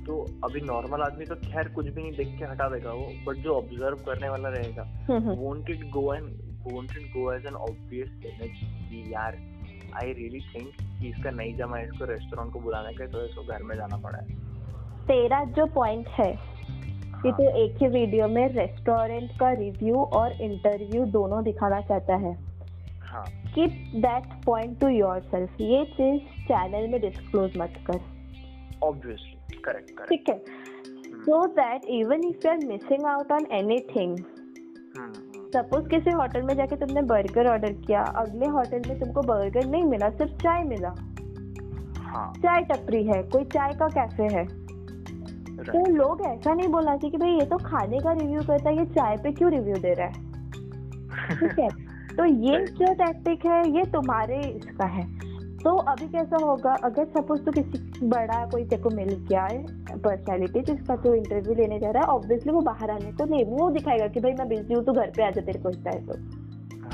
[0.06, 3.42] तो अभी नॉर्मल आदमी तो खैर कुछ भी नहीं देख के हटा देगा वो बट
[3.44, 4.84] जो ऑब्ज़र्व करने वाला रहेगा
[5.40, 6.26] won't it go and
[6.62, 9.36] won't it go as an obvious image यार
[9.94, 10.68] आई रियली थिंक
[11.00, 14.18] कि इसका नहीं जमा इसको रेस्टोरेंट को बुलाने के तो इसको घर में जाना पड़ा
[14.18, 14.36] है।
[15.06, 16.32] तेरा जो पॉइंट है
[17.22, 22.36] कि तो एक ही वीडियो में रेस्टोरेंट का रिव्यू और इंटरव्यू दोनों दिखाना चाहता है।
[23.54, 24.88] Keep that point to
[25.30, 28.00] yourself ये चीज़ चैनल में डिस्क्लोज मत कर।
[28.82, 30.38] ऑब्वियसली करेक्ट ठीक है?
[31.18, 34.16] So that even if you are missing out on anything
[35.48, 39.84] suppose किसी होटल में जाके तुमने बर्गर ऑर्डर किया अगले होटल में तुमको बर्गर नहीं
[39.84, 40.94] मिला सिर्फ़ चाय मिला।
[41.98, 44.44] हाँ। चाय टपरी है कोई चाय का कैफ़े है।
[45.58, 48.84] तो लोग ऐसा नहीं बोला कि भाई ये तो खाने का रिव्यू करता है ये
[48.84, 50.12] चाय पे क्यों रिव्यू दे रहा है?
[51.40, 51.68] ठीक है?
[52.16, 55.27] तो ये जो टैक्टिक है ये तुम्हारे इसका है।
[55.68, 56.74] तो अभी कैसा होगा?
[56.84, 59.62] अगर सपोज़ तो किसी बड़ा कोई तेरे को मिल गया है
[59.98, 63.70] पर्सनैलिटी जिसका तो इंटरव्यू लेने जा रहा है ऑब्वियसली वो बाहर आने को नहीं वो
[63.70, 66.14] दिखाएगा कि भाई मैं बिज़ी हूँ तो घर पे आ जा तेरे को है तो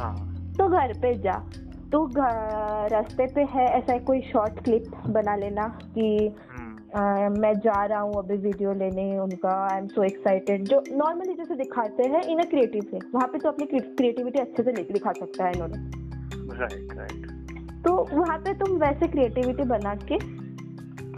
[0.02, 0.14] हाँ।
[0.58, 1.36] तो घर पे जा।
[1.92, 2.10] तो
[2.88, 6.34] रास्ते पे है ऐसा कोई शॉर्ट क्लिप बना लेना कि
[6.94, 11.34] Uh, मैं जा रहा हूँ अभी वीडियो लेने उनका आई एम सो एक्साइटेड जो नॉर्मली
[11.34, 15.12] जैसे दिखाते हैं इन अ क्रिएटिव वे वहाँ पे तो अपनी क्रिएटिविटी अच्छे से दिखा
[15.12, 15.78] सकता है इन्होंने।
[16.58, 17.23] राइट राइट
[17.84, 20.18] तो वहाँ पे तुम वैसे क्रिएटिविटी बना के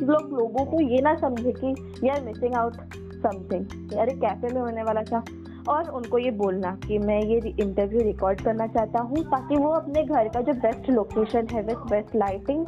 [0.05, 1.75] लोग लोगों को ये ना समझे कि
[2.05, 2.75] यार मिसिंग आउट
[3.17, 5.25] समथिंग यार कैफ़े में होने वाला था।
[5.69, 10.03] और उनको ये बोलना कि मैं ये इंटरव्यू रिकॉर्ड करना चाहता हूँ ताकि वो अपने
[10.05, 12.67] घर का जो बेस्ट लोकेशन है विथ बेस्ट लाइटिंग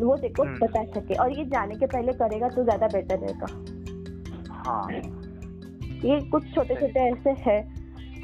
[0.00, 3.46] वो देखो हम्म। बता सके। और ये जाने के पहले करेगा तो ज़्यादा बेटर रहेगा।
[4.64, 4.90] हाँ।
[6.04, 7.60] ये कुछ छोटे छोटे ऐसे है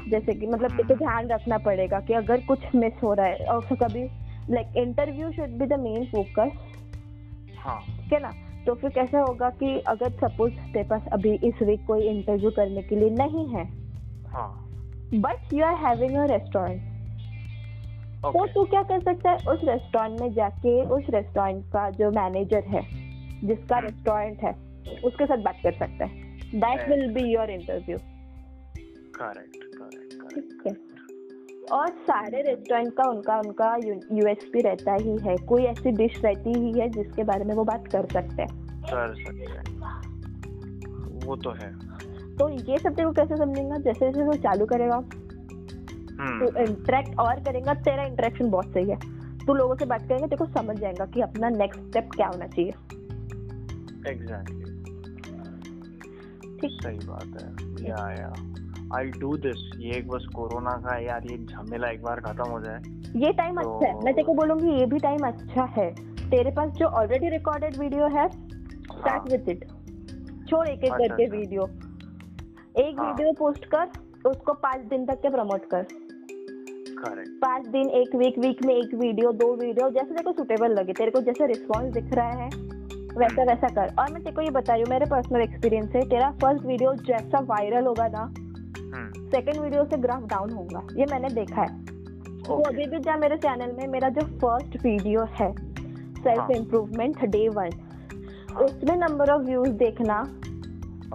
[0.09, 3.45] जैसे कि मतलब हम्म। तो ध्यान रखना पड़ेगा कि अगर कुछ मिस हो रहा है
[3.45, 4.07] और कभी
[4.49, 6.51] like interview should be the main focus
[7.99, 8.31] ठीक है ना?
[8.65, 12.81] तो फिर कैसा होगा कि अगर सपोज़ तेरे पास अभी इस वीक कोई इंटरव्यू करने
[12.81, 13.63] के लिए नहीं है
[15.21, 16.93] but you are having a restaurant
[18.23, 19.37] तो तू क्या कर सकता है?
[19.37, 22.81] उस रेस्टोरेंट में जाके उस रेस्टोरेंट का जो मैनेजर है
[23.47, 24.53] जिसका रेस्टोरेंट है
[25.03, 26.09] उसके साथ बात कर सकता है।
[26.55, 27.97] That will be your interview
[29.15, 29.53] correct
[30.33, 30.73] ठीक है।
[31.71, 33.75] और सारे रेस्टोरेंट का उनका उनका
[34.11, 37.87] यूएसपी रहता ही है। कोई ऐसी डिश रहती ही है जिसके बारे में वो बात
[37.87, 39.79] कर सकते हैं। कर सकते हैं।
[41.27, 41.73] वो तो है।
[42.35, 43.77] तो ये सब तेरे कैसे समझेगा?
[43.77, 45.01] जैसे जैसे वो चालू करेगा
[46.19, 48.97] तो इंटरेक्ट और करेगा तेरा इंटरेक्शन बहुत सही है।
[49.47, 52.47] तू लोगों से बात करेंगे तेरे को समझ जाएगा कि अपना नेक्स्ट स्टेप क्या होना
[52.47, 52.71] चाहिए।
[54.11, 54.75] एग्जैक्टली
[56.57, 57.49] ठीक। सही बात है।
[57.89, 58.33] या या।
[58.93, 62.59] आई डू दिस ये एक बस कोरोना का यार ये झमेला एक बार खत्म हो
[62.61, 62.81] जाए।
[63.15, 63.69] ये टाइम तो...
[63.69, 65.89] अच्छा है। मैं तेरे को बोलूँगी ये भी टाइम अच्छा है।
[66.29, 69.65] तेरे पास जो ऑलरेडी रिकॉर्डेड वीडियो है स्टार्ट विद इट
[70.49, 75.05] छोड़ एक एक अच्छा, करके वीडियो अच्छा। एक वीडियो हाँ। पोस्ट कर उसको पाँच दिन
[75.05, 75.85] तक के प्रमोट कर।
[77.41, 80.93] पाँच दिन एक वीक वीक में एक वीडियो दो वीडियो जैसे तेरे को सुटेबल लगे।
[80.93, 82.49] तेरे को जैसे रिस्पॉन्स दिख रहा है
[83.17, 86.01] वैसा वैसा कर। और मैं तेरे को ये बता रही हूँ मेरे पर्सनल एक्सपीरियंस है।
[86.09, 88.25] तेरा फ़र्स्ट वीडियो जैसा वायरल होगा ना
[88.95, 92.47] सेकंड हम्म। वीडियो से ग्राफ डाउन होगा। ये मैंने देखा है। okay.
[92.47, 95.51] तो अभी भी जा मेरे चैनल में मेरा जो फ़र्स्ट वीडियो है
[96.23, 97.69] सेल्फ इम्प्रूवमेंट डे वन
[98.55, 100.21] उसमें नंबर ऑफ़ व्यूज़ देखना।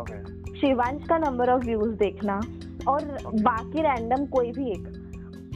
[0.00, 0.20] Okay.
[0.56, 2.40] शिवांश का नंबर ऑफ़ व्यूज़ देखना।
[2.88, 3.42] और okay.
[3.42, 4.98] बाकी रैंडम कोई भी एक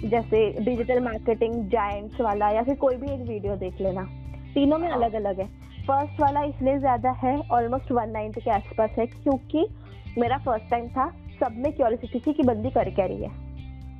[0.04, 4.02] जैसे डिजिटल मार्केटिंग जायंट्स वाला या फिर कोई भी एक वीडियो देख लेना।
[4.54, 5.46] तीनों में अलग अलग है।
[5.86, 9.66] फ़र्स्ट वाला इसलिए ज़्यादा है ऑलमोस्ट वन नाइन्टी के आसपास है क्योंकि
[10.18, 11.06] मेरा फ़र्स्ट टाइम था।
[11.40, 13.30] सब में क्यूरियोसिटी थी कि बंदी कर क्या रही है।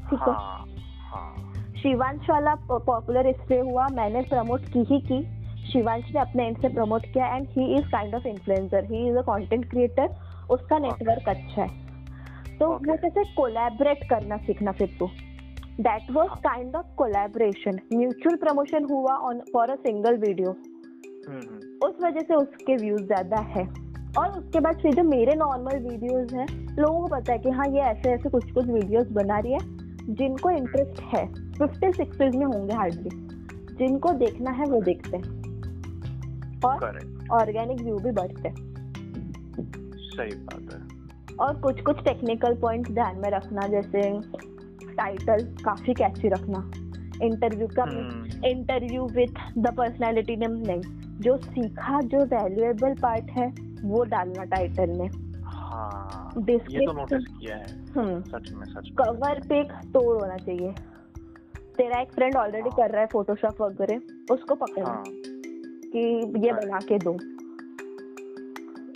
[0.00, 0.32] ठीक है?
[0.32, 0.64] हाँ,
[1.10, 5.22] हाँ। शिवांश वाला पॉपुलर इसलिए हुआ मैंने प्रमोट की ही की।
[5.64, 9.16] शिवांश ने अपने एंड से प्रमोट किया and he is kind of influencer he is
[9.16, 10.14] a content creator
[10.50, 15.10] उसका नेटवर्क अच्छा है। तो वो कैसे कोलैबोरेट करना सीखना फिर तू।
[15.80, 20.50] That was kind of collaboration mutual promotion हुआ on for a single video
[21.84, 23.64] उस वजह से उसके व्यूज़ ज़्यादा है।
[24.18, 27.66] और उसके बाद फिर जो मेरे नॉर्मल वीडियोस हैं लोगों को पता है कि हाँ
[27.66, 29.58] ये ऐसे ऐसे कुछ कुछ वीडियोस बना रही है
[30.14, 33.10] जिनको इंटरेस्ट है। फिफ्टी सिक्सटीज में होंगे हार्डली
[33.76, 35.44] जिनको देखना है वो देखते हैं।
[36.64, 36.84] और
[37.32, 38.72] ऑर्गेनिक व्यू भी बढ़ते हैं।
[39.96, 44.20] सही बात है। और कुछ कुछ टेक्निकल पॉइंट्स ध्यान में रखना जैसे
[44.94, 46.70] टाइटल काफ़ी कैची रखना।
[47.22, 47.84] इंटरव्यू का
[48.48, 50.82] interview with the personality name नहीं
[51.20, 55.08] जो सीखा जो वैल्यूएबल पार्ट है वो डालना टाइटल में।
[55.44, 60.22] हाँ, ये तो नोटिस किया है। हम्म। सच में सच में। कवर पे एक तोड़
[60.22, 60.74] होना चाहिए।
[61.76, 62.76] तेरा एक फ्रेंड ऑलरेडी हाँ.
[62.76, 65.04] कर रहा है फोटोशॉप वगैरह उसको पकड़ना हाँ.
[65.06, 66.16] कि
[66.46, 66.52] ये.
[66.52, 67.18] बना के दो।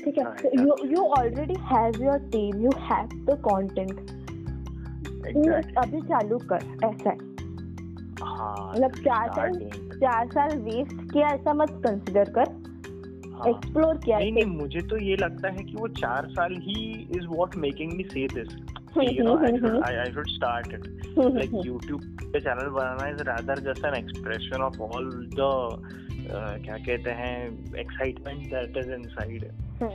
[0.04, 0.26] ठीक है
[0.62, 4.00] you you already have your team you have the content
[5.78, 7.10] अभी चालू कर ऐसा
[8.24, 12.67] हाँ, मतलब चार साल चार साल वेस्ट किया ऐसा मत कंसिडर कर।
[13.46, 16.80] एक्सप्लोर हाँ, किया नहीं नहीं मुझे तो ये लगता है कि वो चार साल he
[17.16, 18.56] is what making me say this
[21.66, 25.50] YouTube पे चैनल बनाना is rather just an expression of all the
[26.30, 29.44] क्या कहते हैं excitement that is inside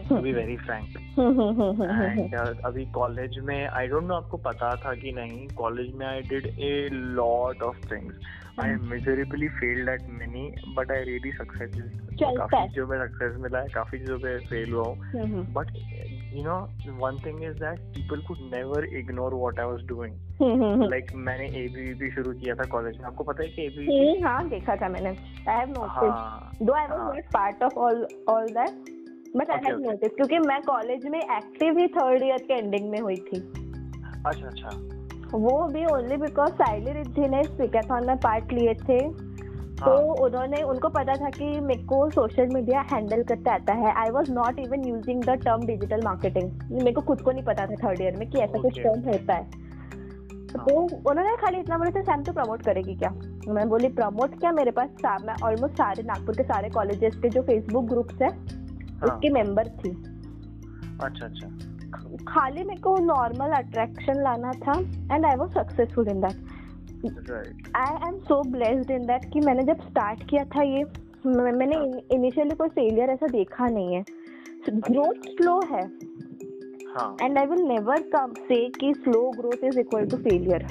[0.09, 5.11] to be very frank and अभी कॉलेज में आई डोंट नो आपको पता था कि
[5.11, 8.15] नहीं कॉलेज में I did a lot of things
[8.61, 10.43] I miserably failed at many
[10.77, 11.71] but I really success
[12.21, 15.45] काफ़ी चीज़ों में सक्सेस मिला है काफ़ी चीज़ों पे फेल हुआ हूँ.
[15.53, 15.71] But
[16.33, 16.59] you know
[16.99, 20.13] one thing is that people could never ignore what I was doing.
[20.93, 23.05] like मैंने ABVP शुरू किया था कॉलेज में.
[23.05, 25.11] आपको पता है कि ABVP हाँ देखा था मैंने.
[25.11, 26.65] I have noticed.
[26.65, 28.03] though I was not part of all
[28.35, 28.91] all that
[29.37, 32.99] but I have notice क्योंकि मैं कॉलेज में एक्टिव ही थर्ड ईयर के एंडिंग में
[32.99, 33.39] हुई थी.
[34.25, 34.69] अच्छा अच्छा.
[35.33, 38.99] वो भी ओनली बिकॉज़ साइली रिद्धि ने स्पीकाथॉन में पार्ट लिए थे।
[39.73, 43.93] तो हाँ। उन्होंने उनको पता था कि मेरे को सोशल मीडिया हैंडल करते आता है।
[43.93, 47.65] I was not even using the term digital marketing मेरे को खुद को नहीं पता
[47.65, 49.43] था थर्ड ईयर में कि ऐसा कुछ टर्म होता है।
[50.57, 50.75] हाँ। तो
[51.09, 53.09] उन्होंने खाली इतना बोले थे सैम तो प्रमोट करेगी क्या?
[53.47, 54.89] मैं बोली प्रमोट क्या मेरे पास?
[55.05, 59.07] मैं ऑलमोस्ट सारे नागपुर के सारे कॉलेजेस के जो फेसबुक ग्रुप्स है हाँ.
[59.07, 59.91] उसकी मेंबर थी।
[61.03, 61.47] अच्छा अच्छा।
[62.27, 64.79] खाली मेरे को नॉर्मल अट्रैक्शन लाना था
[65.15, 66.35] and I was successful in that
[67.75, 70.83] I am so blessed in that कि मैंने जब स्टार्ट किया था ये
[71.25, 71.75] मैंने
[72.15, 74.03] इनिशियली हाँ। कोई फेलियर ऐसा देखा नहीं है।
[74.69, 75.83] ग्रोथ स्लो है।
[77.21, 80.63] And I will never come say कि slow growth is equal to failure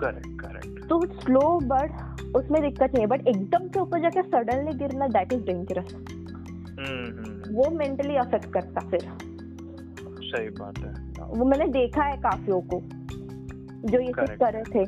[0.00, 1.90] correct correct तो स्लो बट
[2.36, 5.94] उसमें दिक्कत नहीं है बट एकदम से ऊपर जाकर सडनली गिरना दैट इज़ डेंजरस
[7.52, 9.31] वो मेंटली अफेक्ट करता फिर।
[10.32, 10.92] सही बात है।
[11.28, 12.80] वो मैंने देखा है काफियों को
[13.88, 14.84] जो ये सब कर रहे थे।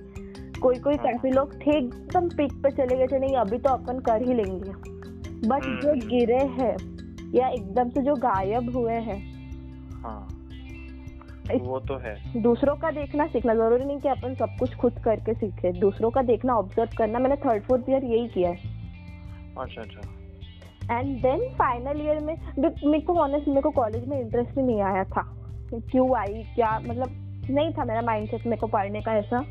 [0.60, 3.70] कोई कोई हाँ। काफ़ी लोग थे एकदम पीक पे चले गए थे नहीं अभी तो
[3.70, 4.70] अपन कर ही लेंगे।
[5.48, 6.76] बट जो हम्म। गिरे हैं
[7.34, 9.18] या एकदम से जो गायब हुए हैं
[10.02, 10.28] हाँ।
[11.60, 15.34] वो तो है। दूसरों का देखना सीखना ज़रूरी नहीं कि अपन सब कुछ खुद करके
[15.34, 18.72] सीखे। दूसरों का देखना ऑब्ज़र्व करना मैंने थर्ड फोर्थ ईयर यही किया है।
[19.58, 20.13] अच्छा अच्छा।
[20.90, 24.80] एंड देन फाइनल ईयर में मेरे को ऑनेस्ट मेरे को कॉलेज में इंटरेस्ट ही नहीं
[24.82, 25.22] आया था।
[25.74, 29.42] क्यों आई क्या मतलब नहीं था मेरा माइंड सेट मेरे को पढ़ने का ऐसा।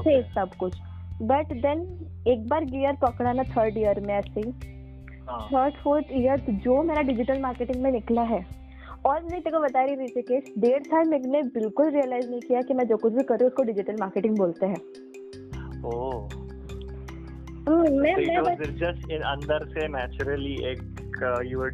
[0.00, 0.78] थे सब कुछ।
[1.22, 1.80] बट देन
[2.28, 4.52] एक बार गियर पकड़ा ना थर्ड ईयर में ऐसे ही।
[5.22, 8.44] थर्ड फोर्थ ईयर जो मेरा डिजिटल मार्केटिंग में निकला है।
[9.06, 12.86] और नहीं तेको बता रही ऋषिकेश डेढ़ साल मैंने बिल्कुल रियलाइज़ नहीं किया कि मैं
[12.86, 14.76] जो कुछ भी करूँ उसको डिजिटल मार्केटिंग बोलते हैं।
[17.70, 21.72] मैं मैं बस just in अंदर से naturally एक uh,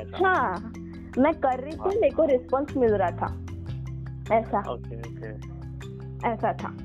[0.00, 0.72] ऐसा। हाँ
[1.18, 3.46] मैं कर रही थी मेरे को रिस्पांस मिल रहा था।
[4.36, 5.28] ऐसा। ओके ओके
[6.28, 6.76] ऐसा था।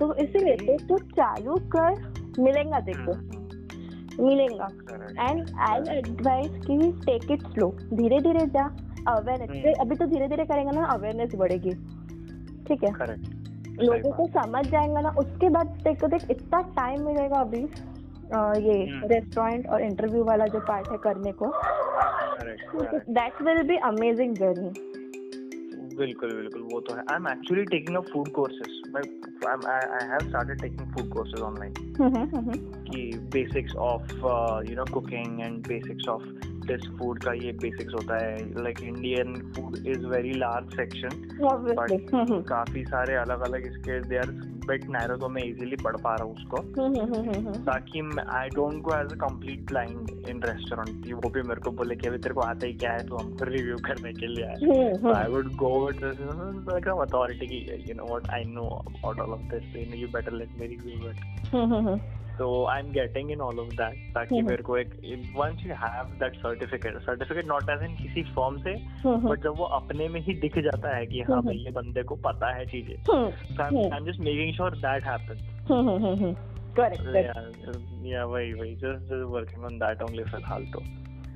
[0.00, 4.68] तो इसीलिए तो तू चालू कर मिलेगा देखो। हम्म। मिलेगा।
[5.30, 8.76] एंड आई एडवाइस कि टेक इट स्लो धीरे धीरे जा।
[9.08, 11.70] अवेयरनेस हम्म। अभी तो धीरे धीरे करेंगे ना अवेयरनेस बढ़ेगी।
[12.64, 12.92] ठीक है?
[12.92, 13.43] करेक्ट
[13.80, 17.62] लोगों को समझ जाएगा ना उसके बाद देख देख इतना टाइम मिलेगा अभी
[18.66, 18.76] ये
[19.08, 21.52] रेस्टोरेंट हम्म। और इंटरव्यू वाला जो पार्ट है करने को।
[23.10, 24.70] That will be amazing journey
[25.96, 30.28] बिल्कुल बिल्कुल वो तो है। I am actually taking a food courses मैं I have
[30.28, 31.72] started taking food courses online
[32.88, 34.12] कि basics of
[34.68, 36.22] you know cooking and basics of
[36.66, 41.08] this food का ये बेसिक्स होता है like Indian food is very large section
[41.40, 42.10] but
[42.48, 44.30] काफ़ी सारे अलग अलग इसके दे आर
[44.66, 46.56] बिट नैरो तो मैं इजीली पढ़ पा रहा हूँ उसको।
[47.64, 48.00] ताकि
[48.34, 52.08] I don't go as a complete blind in restaurant वो भी मेरे को बोले कि
[52.08, 54.54] अभी तेरे को आता ही क्या है तो हमको रिव्यू करने के लिए आए
[55.14, 56.04] I would go with
[56.88, 60.66] authority की you know what I know about all of this you better let me
[60.66, 64.90] review it तो I am getting in all of that ताकि मेरे को एक
[65.36, 68.74] once you have that certificate certificate not as in किसी form से
[69.06, 72.14] but जब वो अपने में ही दिख जाता है कि हाँ भाई ये बंदे को
[72.14, 72.96] पता है चीज़ें
[73.62, 75.38] I am just making sure that happens
[78.06, 80.80] या वही वही just just working on that only फ़िलहाल तो।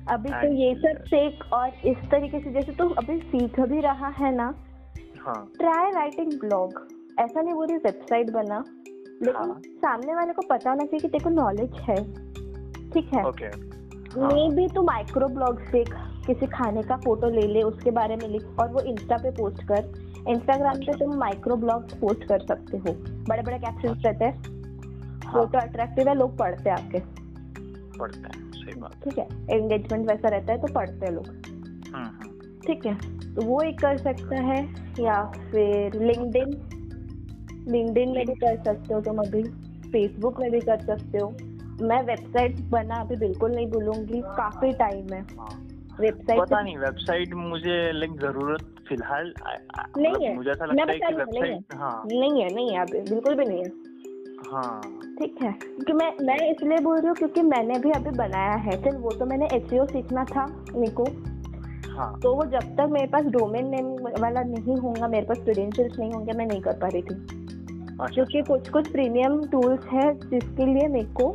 [0.09, 4.07] अभी तो ये सब सीख और इस तरीके से जैसे तू अभी सीख भी रहा
[4.07, 4.53] है ना
[5.21, 6.87] हाँ। ट्राई राइटिंग ब्लॉग
[7.19, 8.63] ऐसा नहीं बोल रही वेबसाइट बना।
[9.21, 9.61] लेकिन हाँ.
[9.67, 12.13] सामने वाले को पता होना चाहिए कि तेरे को नॉलेज है।
[12.91, 13.27] ठीक है?
[13.27, 13.79] ओके
[14.21, 15.89] मे भी तू माइक्रो ब्लॉग देख
[16.27, 19.63] किसी खाने का फ़ोटो ले ले उसके बारे में लिख और वो इंस्टा पे पोस्ट
[19.63, 22.93] कर। इंस्टाग्राम पे तुम माइक्रो ब्लॉग पोस्ट कर सकते हो।
[23.29, 24.43] बड़े बड़े कैप्शन रहते हैं।
[25.19, 26.99] फ़ोटो अट्रैक्टिव है लोग पढ़ते हैं आपके।
[27.99, 29.27] पढ़ते हैं सही बात। ठीक है?
[29.49, 32.95] एंगेजमेंट वैसा रहता है तो पढ़ते हैं लोग। हम्म, हम्म। ठीक है?
[33.35, 36.78] तो वो एक कर सकता है या फिर लिंक्डइन
[37.69, 39.43] लिंक्डइन में भी कर सकते हो तुम अभी
[39.91, 41.29] फेसबुक में भी कर सकते हो।
[41.87, 45.21] मैं वेबसाइट बना अभी बिल्कुल नहीं भूलूँगी काफ़ी टाइम है।
[46.01, 49.33] वेबसाइट पता नहीं वेबसाइट मुझे लाइक ज़रूरत फ़िलहाल
[49.97, 53.35] नहीं है। मुझे ऐसा लगता है कि वेबसाइट हाँ नहीं है। नहीं है अभी बिल्कुल
[53.35, 53.71] भी नहीं है।
[54.51, 58.53] हाँ। ठीक है क्योंकि मैं मैं इसलिए बोल रही हूँ क्योंकि मैंने भी अभी बनाया
[58.53, 60.45] है। चल वो तो मैंने एच सीखना था
[60.75, 61.03] मेरे को
[61.97, 63.85] हाँ। तो वो जब तक मेरे पास डोमेन नेम
[64.21, 67.38] वाला नहीं होगा मेरे पास क्रेडेंशियल्स नहीं होंगे मैं नहीं कर पा रही थी।
[68.05, 71.29] क्योंकि कुछ कुछ प्रीमियम टूल्स है जिसके लिए मेरे को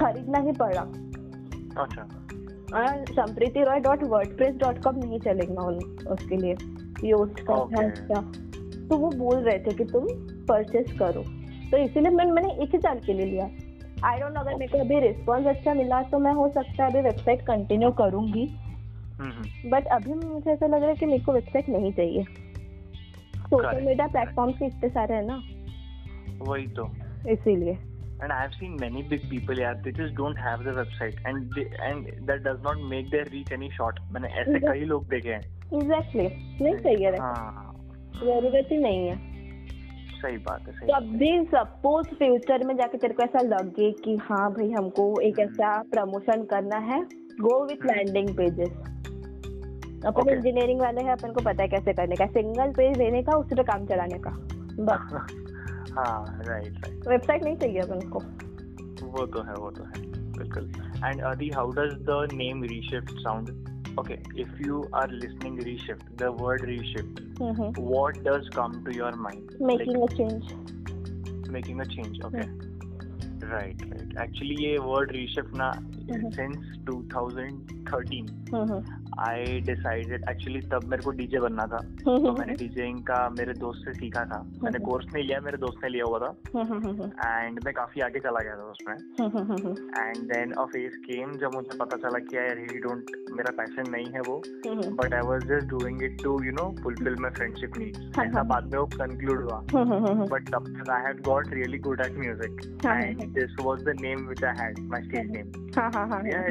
[0.00, 0.80] खरीदना ही पड़ा।
[1.82, 2.02] अच्छा।
[2.74, 4.02] और Sampreeti Roy dot
[4.36, 5.74] WordPress dot com नहीं चलेगा उन
[6.08, 6.54] उसके लिए.
[7.34, 8.20] था उसका
[8.88, 10.06] तो वो बोल रहे थे कि तुम
[10.46, 11.22] परचेस करो।
[11.70, 13.44] तो इसीलिए मैंने मैंने एक ही साल के लिए लिया।
[14.04, 16.90] आई डोंट नो अगर मेरे को अभी रिस्पॉन्स अच्छा मिला तो मैं हो सकता है
[16.90, 21.24] अभी वेबसाइट कंटिन्यू करूँगी। हम्म, हम्म, बट अभी मुझे ऐसा लग रहा है कि मेरे
[21.24, 22.22] को वेबसाइट नहीं चाहिए।
[23.36, 25.42] सोशल मीडिया प्लेटफॉर्म के इतने सारे हैं ना।
[26.38, 26.90] वही तो।
[27.28, 27.78] इसीलिए।
[28.24, 31.52] And I have seen many big people yeah they just don't have the website and
[31.56, 34.00] they, and that does not make their reach any short.
[34.12, 34.72] मैंने ऐसे Exactly.
[34.72, 35.40] कई लोग देखे हैं।
[35.74, 36.28] एग्जैक्टली
[36.64, 37.74] नहीं चाहिए रे हाँ।
[38.16, 39.16] ज़रूरत ही नहीं है।
[40.22, 44.16] सही बात है सही तो अभी सपोज़ फ्यूचर में जाके तेरे को ऐसा लगे कि
[44.16, 47.02] हाँ भाई हमको एक हम्म। ऐसा प्रमोशन करना है
[47.40, 48.70] गो विथ। लैंडिंग पेजेस
[50.06, 50.34] अपन Okay.
[50.34, 53.46] इंजीनियरिंग वाले हैं अपन को पता है कैसे करने का। सिंगल पेज देने का उस
[53.46, 54.30] पर काम चलाने का।
[54.80, 55.34] बस।
[55.96, 58.18] राइट वेबसाइट नहीं चाहिए अब उनको
[59.06, 60.06] वो तो है वो तो है
[60.38, 60.70] बिल्कुल।
[61.04, 63.50] And Adi how does the name Reshift sound
[63.98, 67.20] okay if you are listening Reshift the word Reshift
[67.78, 72.46] what does come to your mind making a change making a change okay
[73.46, 75.72] right right actually ये word Reshift ना
[76.10, 78.80] since 2013 hmm
[79.26, 83.84] I decided actually तब मेरे को DJ बनना था। तो मैंने DJing का मेरे दोस्त
[83.84, 86.30] से सीखा था। मैंने हम्म। कोर्स नहीं लिया मेरे दोस्त ने लिया हुआ था।
[87.28, 88.94] एंड मैं काफ़ी आगे चला गया था उसमें।
[89.98, 93.90] And then a phase came जब मुझे पता चला कि आई रियली डोंट मेरा पैशन
[93.92, 94.36] नहीं है वो।
[95.00, 98.46] But I was just doing it to you know fulfil my friendship needs ऐसा हाँ।
[98.46, 99.60] बाद में वो कंक्लूड हुआ।
[100.32, 102.52] बट तब तक I had got really good at music
[102.86, 105.52] and this was the name which I had my stage name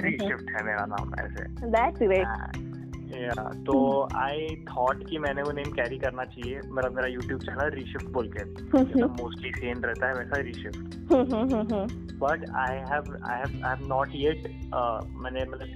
[0.05, 2.56] Reshift है मेरा नाम ऐसे। दैट्स ग्रेट
[3.65, 8.07] तो आई थॉट कि मैंने वो नेम कैरी करना चाहिए मेरा मेरा यूट्यूब चैनल रीशिफ्ट
[8.13, 8.43] बोल के।
[8.77, 10.77] मतलब मोस्टली सेम रहता है वैसा Reshift
[12.21, 14.47] but I have I have I have not yet
[15.23, 15.67] मैंने मतलब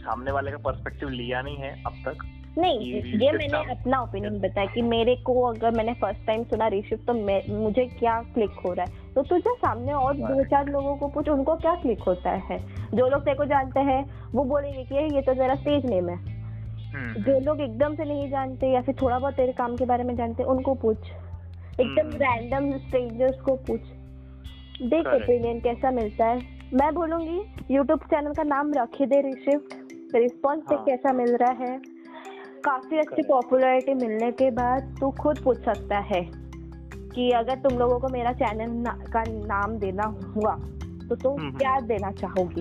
[0.00, 2.24] सामने वाले का पर्सपेक्टिव लिया नहीं है अब तक
[2.58, 2.78] नहीं
[3.18, 7.12] ये मैंने अपना ओपिनियन बताया कि मेरे को अगर मैंने फ़र्स्ट टाइम सुना रिशिफ्ट तो
[7.14, 9.14] मैं मुझे क्या क्लिक हो रहा है?
[9.14, 12.58] तो तुझे सामने और दो चार लोगों को पूछ उनको क्या क्लिक होता है?
[12.94, 14.02] जो लोग तेरे को जानते हैं
[14.32, 16.39] वो बोलेंगे कि ये तो जरा स्टेज नेम है।
[16.96, 20.16] जो लोग एकदम से नहीं जानते या फिर थोड़ा बहुत तेरे काम के बारे में
[20.16, 20.96] जानते उनको पूछ।
[21.80, 23.80] एकदम हम्म। रैंडम स्ट्रेंजर्स को पूछ।
[24.82, 26.38] देख ओपिनियन कैसा मिलता है।
[26.74, 29.74] मैं बोलूँगी यूट्यूब चैनल का नाम रख दे रिशिफ्ट
[30.14, 31.78] रिस्पॉन्स देख हाँ। कैसा मिल रहा है।
[32.64, 33.22] काफ़ी अच्छी.
[33.22, 36.20] पॉपुलैरिटी मिलने के बाद तू खुद पूछ सकता है
[37.14, 40.54] कि अगर तुम लोगों को मेरा चैनल ना, का नाम देना हुआ
[41.08, 42.60] तो तुम हम्म। क्या देना चाहोगी?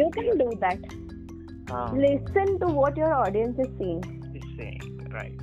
[0.00, 1.01] यू कैन डू दैट
[1.72, 1.90] हाँ।
[2.58, 4.70] To what your audience is seeing इससे
[5.12, 5.42] राइट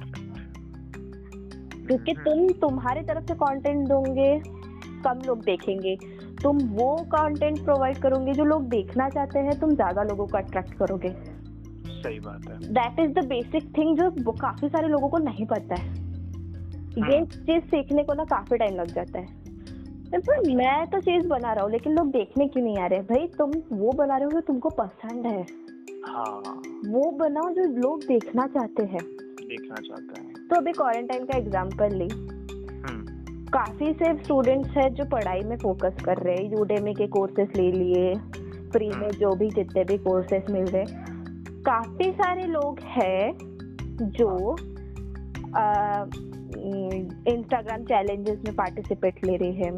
[1.88, 4.40] क्योंकि तुम तुम्हारी तरफ़ से कंटेंट दोगे
[5.04, 5.96] कम लोग देखेंगे।
[6.44, 10.74] तुम वो कंटेंट प्रोवाइड करोगे जो लोग देखना चाहते हैं तुम ज़्यादा लोगों को अट्रैक्ट
[10.74, 15.46] करोगे। सही बात है। That is the basic thing जो काफ़ी सारे लोगों को नहीं
[15.46, 15.88] पता है।
[17.00, 19.28] ये हाँ। चीज़ सीखने को ना काफ़ी टाइम लग जाता है।
[20.12, 23.00] तो मैं तो चीज़ बना रहा हूँ लेकिन लोग देखने क्यों नहीं आ रहे?
[23.00, 25.69] भाई तुम वो बना रहे हो जो तुमको पसंद है।
[26.06, 29.04] हाँ। वो बनाओ जो लोग देखना चाहते हैं।
[29.40, 35.06] देखना चाहता है। तो अभी क्वारंटाइन का एग्ज़ाम्पल ली। हम्म। काफ़ी से स्टूडेंट्स हैं जो
[35.06, 38.16] पढ़ाई में फोकस कर रहे हैं। यूडेमी के कोर्सेज ले लिए
[38.72, 40.84] फ्री में जो भी जितने भी कोर्सेज मिल रहे
[41.62, 43.38] काफ़ी सारे लोग हैं
[44.02, 44.56] जो
[47.28, 49.72] इंस्टाग्राम चैलेंजेस में पार्टिसिपेट ले रहे हैं।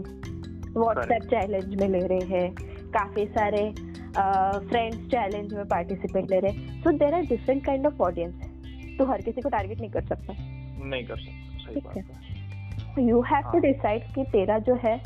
[0.73, 2.53] व्हाट्सएप चैलेंज में ले रहे हैं।
[2.91, 3.73] काफ़ी सारे
[4.13, 9.21] फ्रेंड्स चैलेंज में पार्टिसिपेट ले रहे so there are different kind of audience तो हर
[9.21, 13.59] किसी को टारगेट नहीं कर सकता। नहीं कर सकता सही ठीक है। You have to.
[13.59, 15.01] डिसाइड कि तेरा जो है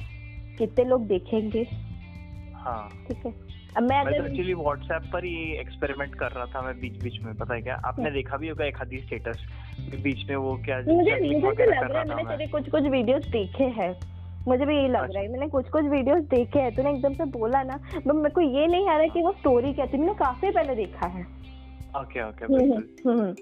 [0.58, 1.68] कितने लोग देखेंगे।
[2.56, 3.34] हाँ। ठीक है।
[3.82, 7.20] मैं मैं तो अगर एक्चुअली व्हाट्सएप पर ही एक्सपेरिमेंट कर रहा था मैं बीच बीच
[7.24, 7.76] में पता है क्या?
[7.86, 9.44] आपने। देखा भी होगा एक आधी स्टेटस
[10.04, 13.64] बीच में वो क्या मुझे मुझे लग रहा है मैंने तेरे कुछ कुछ वीडियोस देखे
[13.80, 13.94] हैं।
[14.48, 17.14] मुझे भी यही लग अच्छा। रहा है। मैंने कुछ कुछ वीडियोस देखे हैं। तूने एकदम
[17.14, 19.98] से बोला ना बट मेरे को ये नहीं आ रहा कि वो स्टोरी क्या थी।
[19.98, 21.24] मैंने काफ़ी पहले देखा है।
[21.98, 23.34] ओके ओके हम्म, बिल्कुल। हम्म, हम्म।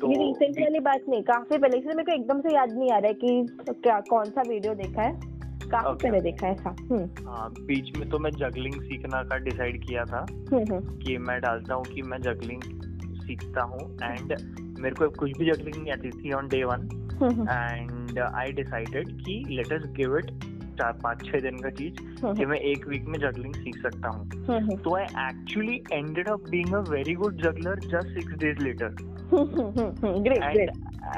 [0.00, 2.92] तो ये रिसेंट वाली बात नहीं काफ़ी पहले। इसलिए मेरे को एकदम से याद नहीं
[2.92, 5.36] आ रहा है कि क्या कौन सा वीडियो देखा है।
[5.70, 6.76] काफ़ी Okay, पहले देखा है ऐसा।
[7.30, 11.84] हाँ बीच में तो मैं जगलिंग सीखना का डिसाइड किया था। कि मैं डालता हूँ
[11.84, 12.62] कि मैं जगलिंग
[13.16, 14.36] सीखता हूँ। एंड
[14.78, 16.88] मेरे को कुछ भी जगलिंग नहीं आती थी on day one
[17.22, 17.48] hmm,
[18.18, 20.30] and I decided कि लेट अस गिव इट
[20.78, 22.00] चार पाँच छह दिन का चीज़
[22.36, 26.74] कि मैं एक वीक में जगलिंग सीख सकता हूँ। तो I actually ended up being
[26.74, 28.94] a very good juggler just six days later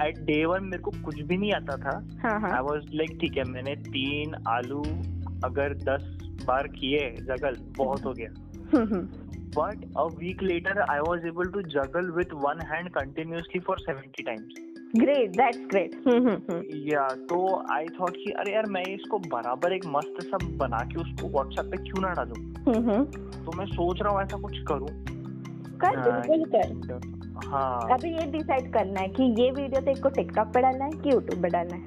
[0.06, 1.96] at day one मेरे को कुछ भी नहीं आता था।
[2.54, 4.82] आई वॉज़ लाइक ठीक है मैंने तीन आलू
[5.44, 6.04] अगर दस
[6.46, 8.30] बार किए जगल बहुत हो गया।
[9.58, 14.22] But a week later I was able to juggle with one hand continuously for seventy
[14.22, 15.90] times great that's great
[16.88, 21.00] या तो आई थॉट कि अरे यार मैं इसको बराबर एक मस्त सब बना के
[21.00, 22.42] उसको व्हाट्सएप पे क्यों ना डालूं?
[22.74, 23.04] हम्म,
[23.44, 24.88] तो मैं सोच रहा हूँ ऐसा कुछ करूँ।
[25.84, 30.46] कर बिल्कुल कर। हाँ। अभी ये डिसाइड करना है कि ये वीडियो तेरे को टिकटॉक
[30.46, 31.82] पे डालना है कि यूट्यूब पे डालना है।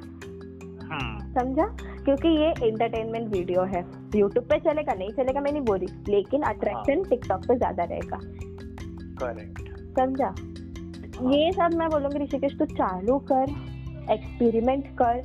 [0.81, 1.65] हम्म। समझा?
[2.03, 3.85] क्योंकि ये एंटरटेनमेंट वीडियो है।
[4.15, 8.19] यूट्यूब पे चलेगा नहीं चलेगा मैं नहीं बोल रही। लेकिन अट्रैक्शन टिकटॉक पे ज़्यादा रहेगा।
[9.23, 9.59] करेक्ट
[9.99, 10.35] समझा?
[11.21, 13.49] ये सब मैं बोलूँगी ऋषिकेश तू चालू कर
[14.13, 15.19] एक्सपेरिमेंट कर।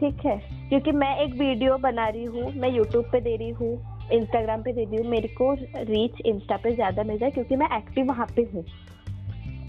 [0.00, 0.36] ठीक है?
[0.68, 3.72] क्योंकि मैं एक वीडियो बना रही हूँ मैं यूट्यूब पे दे रही हूँ
[4.12, 7.68] इंस्टाग्राम पे दे रही हूँ मेरे को रीच इंस्टा पे ज़्यादा मिल जाए क्योंकि मैं
[7.76, 8.64] एक्टिव वहाँ पे हूँ।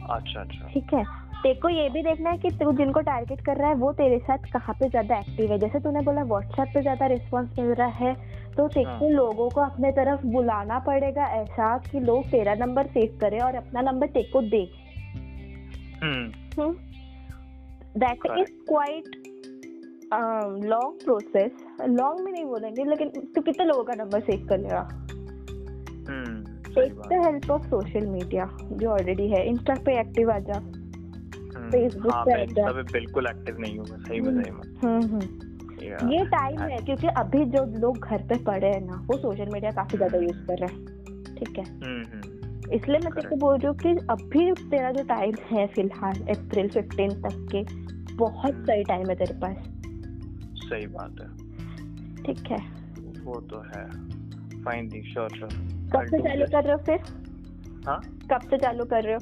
[0.09, 1.03] अच्छा अच्छा। ठीक है?
[1.43, 4.17] तेरे को ये भी देखना है कि तू जिनको टारगेट कर रहा है वो तेरे
[4.19, 5.59] साथ कहाँ पे ज़्यादा एक्टिव है?
[5.59, 8.15] जैसे तूने बोला व्हाट्सएप पे ज़्यादा रिस्पॉन्स मिल रहा है
[8.57, 12.87] तो तेरे को हाँ। लोगों को अपने तरफ़ बुलाना पड़ेगा। ऐसा कि लोग तेरा नंबर
[12.87, 14.69] सेव करें और अपना नंबर तेरे को दे।
[17.99, 19.03] That is quite
[20.63, 21.51] long process
[21.85, 24.87] long में नहीं बोलेंगे लेकिन तू कितने लोगों का नंबर सेव कर लेगा?
[26.75, 32.03] Take the help of social media जो ऑलरेडी है। इंस्टा पे एक्टिव आ जा। फेसबुक
[32.03, 35.44] हम्म। हाँ, पे आ जा। बिल्कुल एक्टिव नहीं हूँ सही में सही में। हम्म, हम्म।
[35.85, 39.71] ये टाइम है क्योंकि अभी जो लोग घर पे पड़े हैं ना वो सोशल मीडिया
[39.71, 40.85] काफ़ी ज़्यादा यूज़ कर रहे हैं।
[41.35, 41.63] ठीक है?
[41.63, 45.67] हम्म, हम्म। इसलिए मैं तेरे को बोल रही हूँ कि अभी तेरा जो टाइम है
[45.67, 47.63] फ़िलहाल अप्रैल फिफ्टीन तक के
[48.15, 49.55] बहुत हम्म। सही टाइम है तेरे पास।
[50.57, 51.37] सही बात है।
[52.23, 52.57] ठीक है?
[53.23, 53.87] वो तो है।
[54.63, 55.49] फाइन दी श्योर श्योर
[55.95, 56.99] कब से चालू कर रहे हो फिर?
[57.87, 58.01] हाँ?
[58.31, 59.19] कब से चालू कर रहे हो?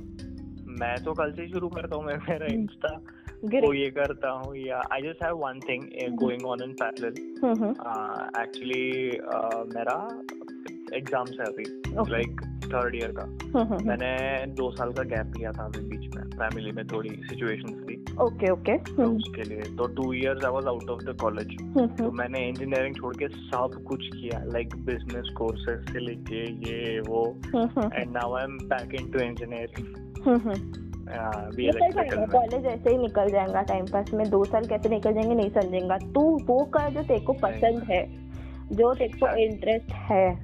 [0.68, 3.02] मैं तो कल से शुरू करता हूँ मैं मेरा इंस्टा
[3.44, 5.84] वो ये करता हूँ या I just have one thing
[6.20, 7.16] going on in parallel
[8.42, 8.86] actually
[9.76, 9.96] मेरा
[10.98, 11.64] एग्ज़ाम्स है अभी
[12.12, 13.24] लाइक थर्ड ईयर का।
[13.56, 14.12] हम्म, मैंने
[14.56, 18.52] दो साल का गैप लिया था अभी बीच में फैमिली में थोड़ी सिचुएशंस थी। ओके
[18.52, 21.56] ओके तो उसके लिए तो two years I was out of the college
[21.98, 27.26] तो मैंने इंजीनियरिंग छोड़ के सब कुछ किया लाइक बिज़नेस कोर्सेज से लेके ये वो।
[27.46, 29.88] And now I am back into engineering
[31.10, 35.98] college ऐसे ही निकल जाएगा टाइम पास में दो साल कैसे निकल जाएँगे नहीं समझेगा।
[35.98, 38.24] तू वो कर जो तेरे को पसंद है
[38.76, 40.36] जो तेरे को इंटरेस्ट है।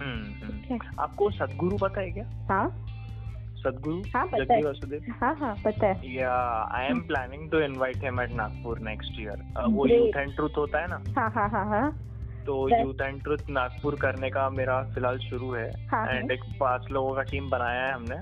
[0.00, 2.46] हम्म, हम्म। आपको सदगुरु पता है क्या?
[2.50, 2.68] हाँ।
[3.56, 4.00] सदगुरु?
[4.00, 4.62] हाँ पता है।
[4.96, 6.32] हाँ हाँ पता है। या
[6.72, 10.78] I am planning to invite him at Nagpur next year वो यूथ एंड ट्रूथ होता
[10.78, 11.02] है ना?
[11.18, 12.11] हाँ हाँ हाँ हाँ।
[12.46, 16.40] तो यूथ एंड ट्रुथ नागपुर करने का मेरा फ़िलहाल शुरू है। एंड हाँ, हाँ। एक
[16.60, 18.16] पाँच लोगों का टीम बनाया है हमने।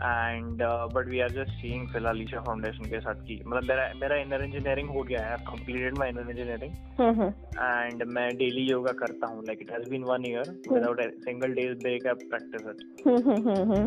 [0.00, 0.62] And
[0.94, 4.44] but we are just seeing फ़िलहाल ईशा फाउंडेशन के साथ की। मतलब मेरा मेरा इनर
[4.44, 9.58] इंजीनियरिंग हो गया है। Completed my inner engineering and मैं डेली योगा करता हूँ। Like
[9.62, 12.78] it has been one year without single days break I practice it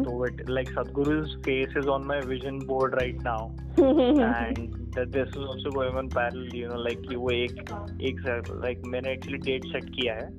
[0.05, 0.69] तो it like
[1.45, 6.09] face is on my vision board right now and that this is also going on
[6.09, 7.59] parallel you know like वो एक
[8.09, 8.21] एक
[8.65, 10.29] like मैंने actually date set किया है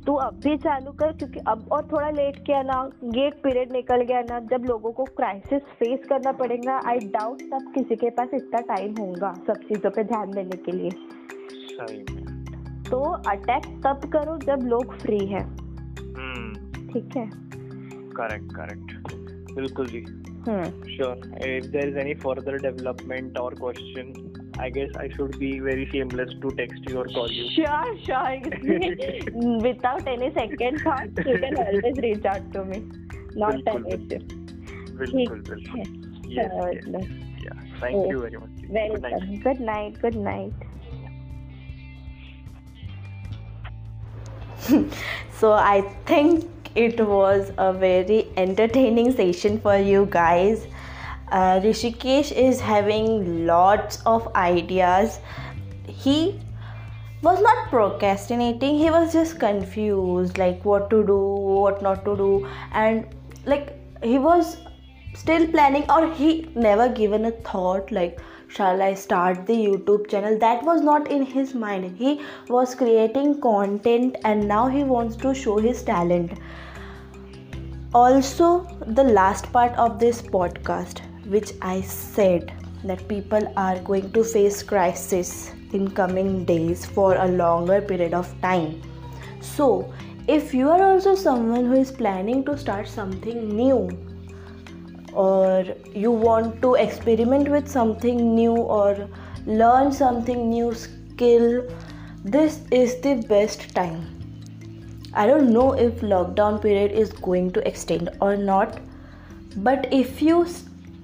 [0.07, 4.01] तू अब भी चालू कर क्योंकि अब और थोड़ा लेट किया ना। गेट पीरियड निकल
[4.01, 8.29] गया ना जब लोगों को क्राइसिस फेस करना पड़ेगा आई डाउट तब किसी के पास
[8.33, 10.89] इतना टाइम होगा सब चीज़ों पे ध्यान देने के लिए।
[11.71, 11.99] सही
[12.89, 16.53] तो अटैक तब करो जब लोग फ्री है। हम्म।
[16.91, 17.29] ठीक है?
[18.13, 20.01] करेक्ट करेक्ट बिल्कुल जी।
[20.95, 24.13] Sure if there is any further development और question
[24.59, 27.49] I guess I should be very shameless to text you or call you.
[27.51, 28.39] Sure, sure.
[29.61, 32.83] Without any second thought, you can always reach out to me.
[33.35, 34.19] Not an issue.
[34.97, 35.85] Bilkul, bilkul.
[36.27, 37.05] Yes, yes.
[37.43, 37.53] Yeah.
[37.79, 38.09] Thank yes.
[38.09, 38.49] you very much.
[38.69, 39.43] Very good night.
[39.43, 40.01] Good night.
[40.01, 40.53] Good night.
[45.39, 50.67] so I think it was a very entertaining session for you guys
[51.31, 55.19] uh, Rishikesh is having lots of ideas.
[55.87, 56.39] He
[57.21, 58.77] was not procrastinating.
[58.77, 62.47] He was just confused like what to do what not to do.
[62.71, 63.07] And
[63.45, 63.73] like
[64.03, 64.57] he was
[65.15, 68.19] still planning or he never given a thought like
[68.49, 70.37] shall i start the youtube channel?
[70.37, 71.97] That was not in his mind.
[71.97, 76.39] He was creating content and now he wants to show his talent.
[77.93, 82.51] Also the last part of this podcast which i said
[82.83, 88.33] that people are going to face crisis in coming days for a longer period of
[88.41, 88.81] time.
[89.41, 89.93] So
[90.27, 93.89] if you are also someone who is planning to start something new
[95.13, 99.09] or you want to experiment with something new or
[99.45, 101.65] learn something new skill
[102.23, 104.13] this is the best time.
[105.13, 108.79] I don't know if lockdown period is going to extend or not
[109.57, 110.45] but if you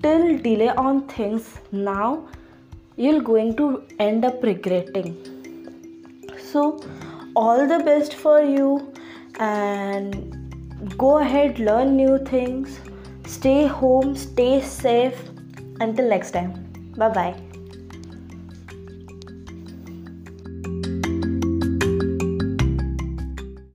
[0.04, 2.28] still delay on things now
[2.96, 3.68] you're going to
[4.00, 5.14] end up regretting
[6.54, 6.64] so
[7.36, 8.72] all the best for you
[9.40, 12.82] and go ahead learn new things
[13.26, 15.18] Stay home, stay safe.
[15.80, 16.54] Until next time.
[16.98, 17.53] Bye bye.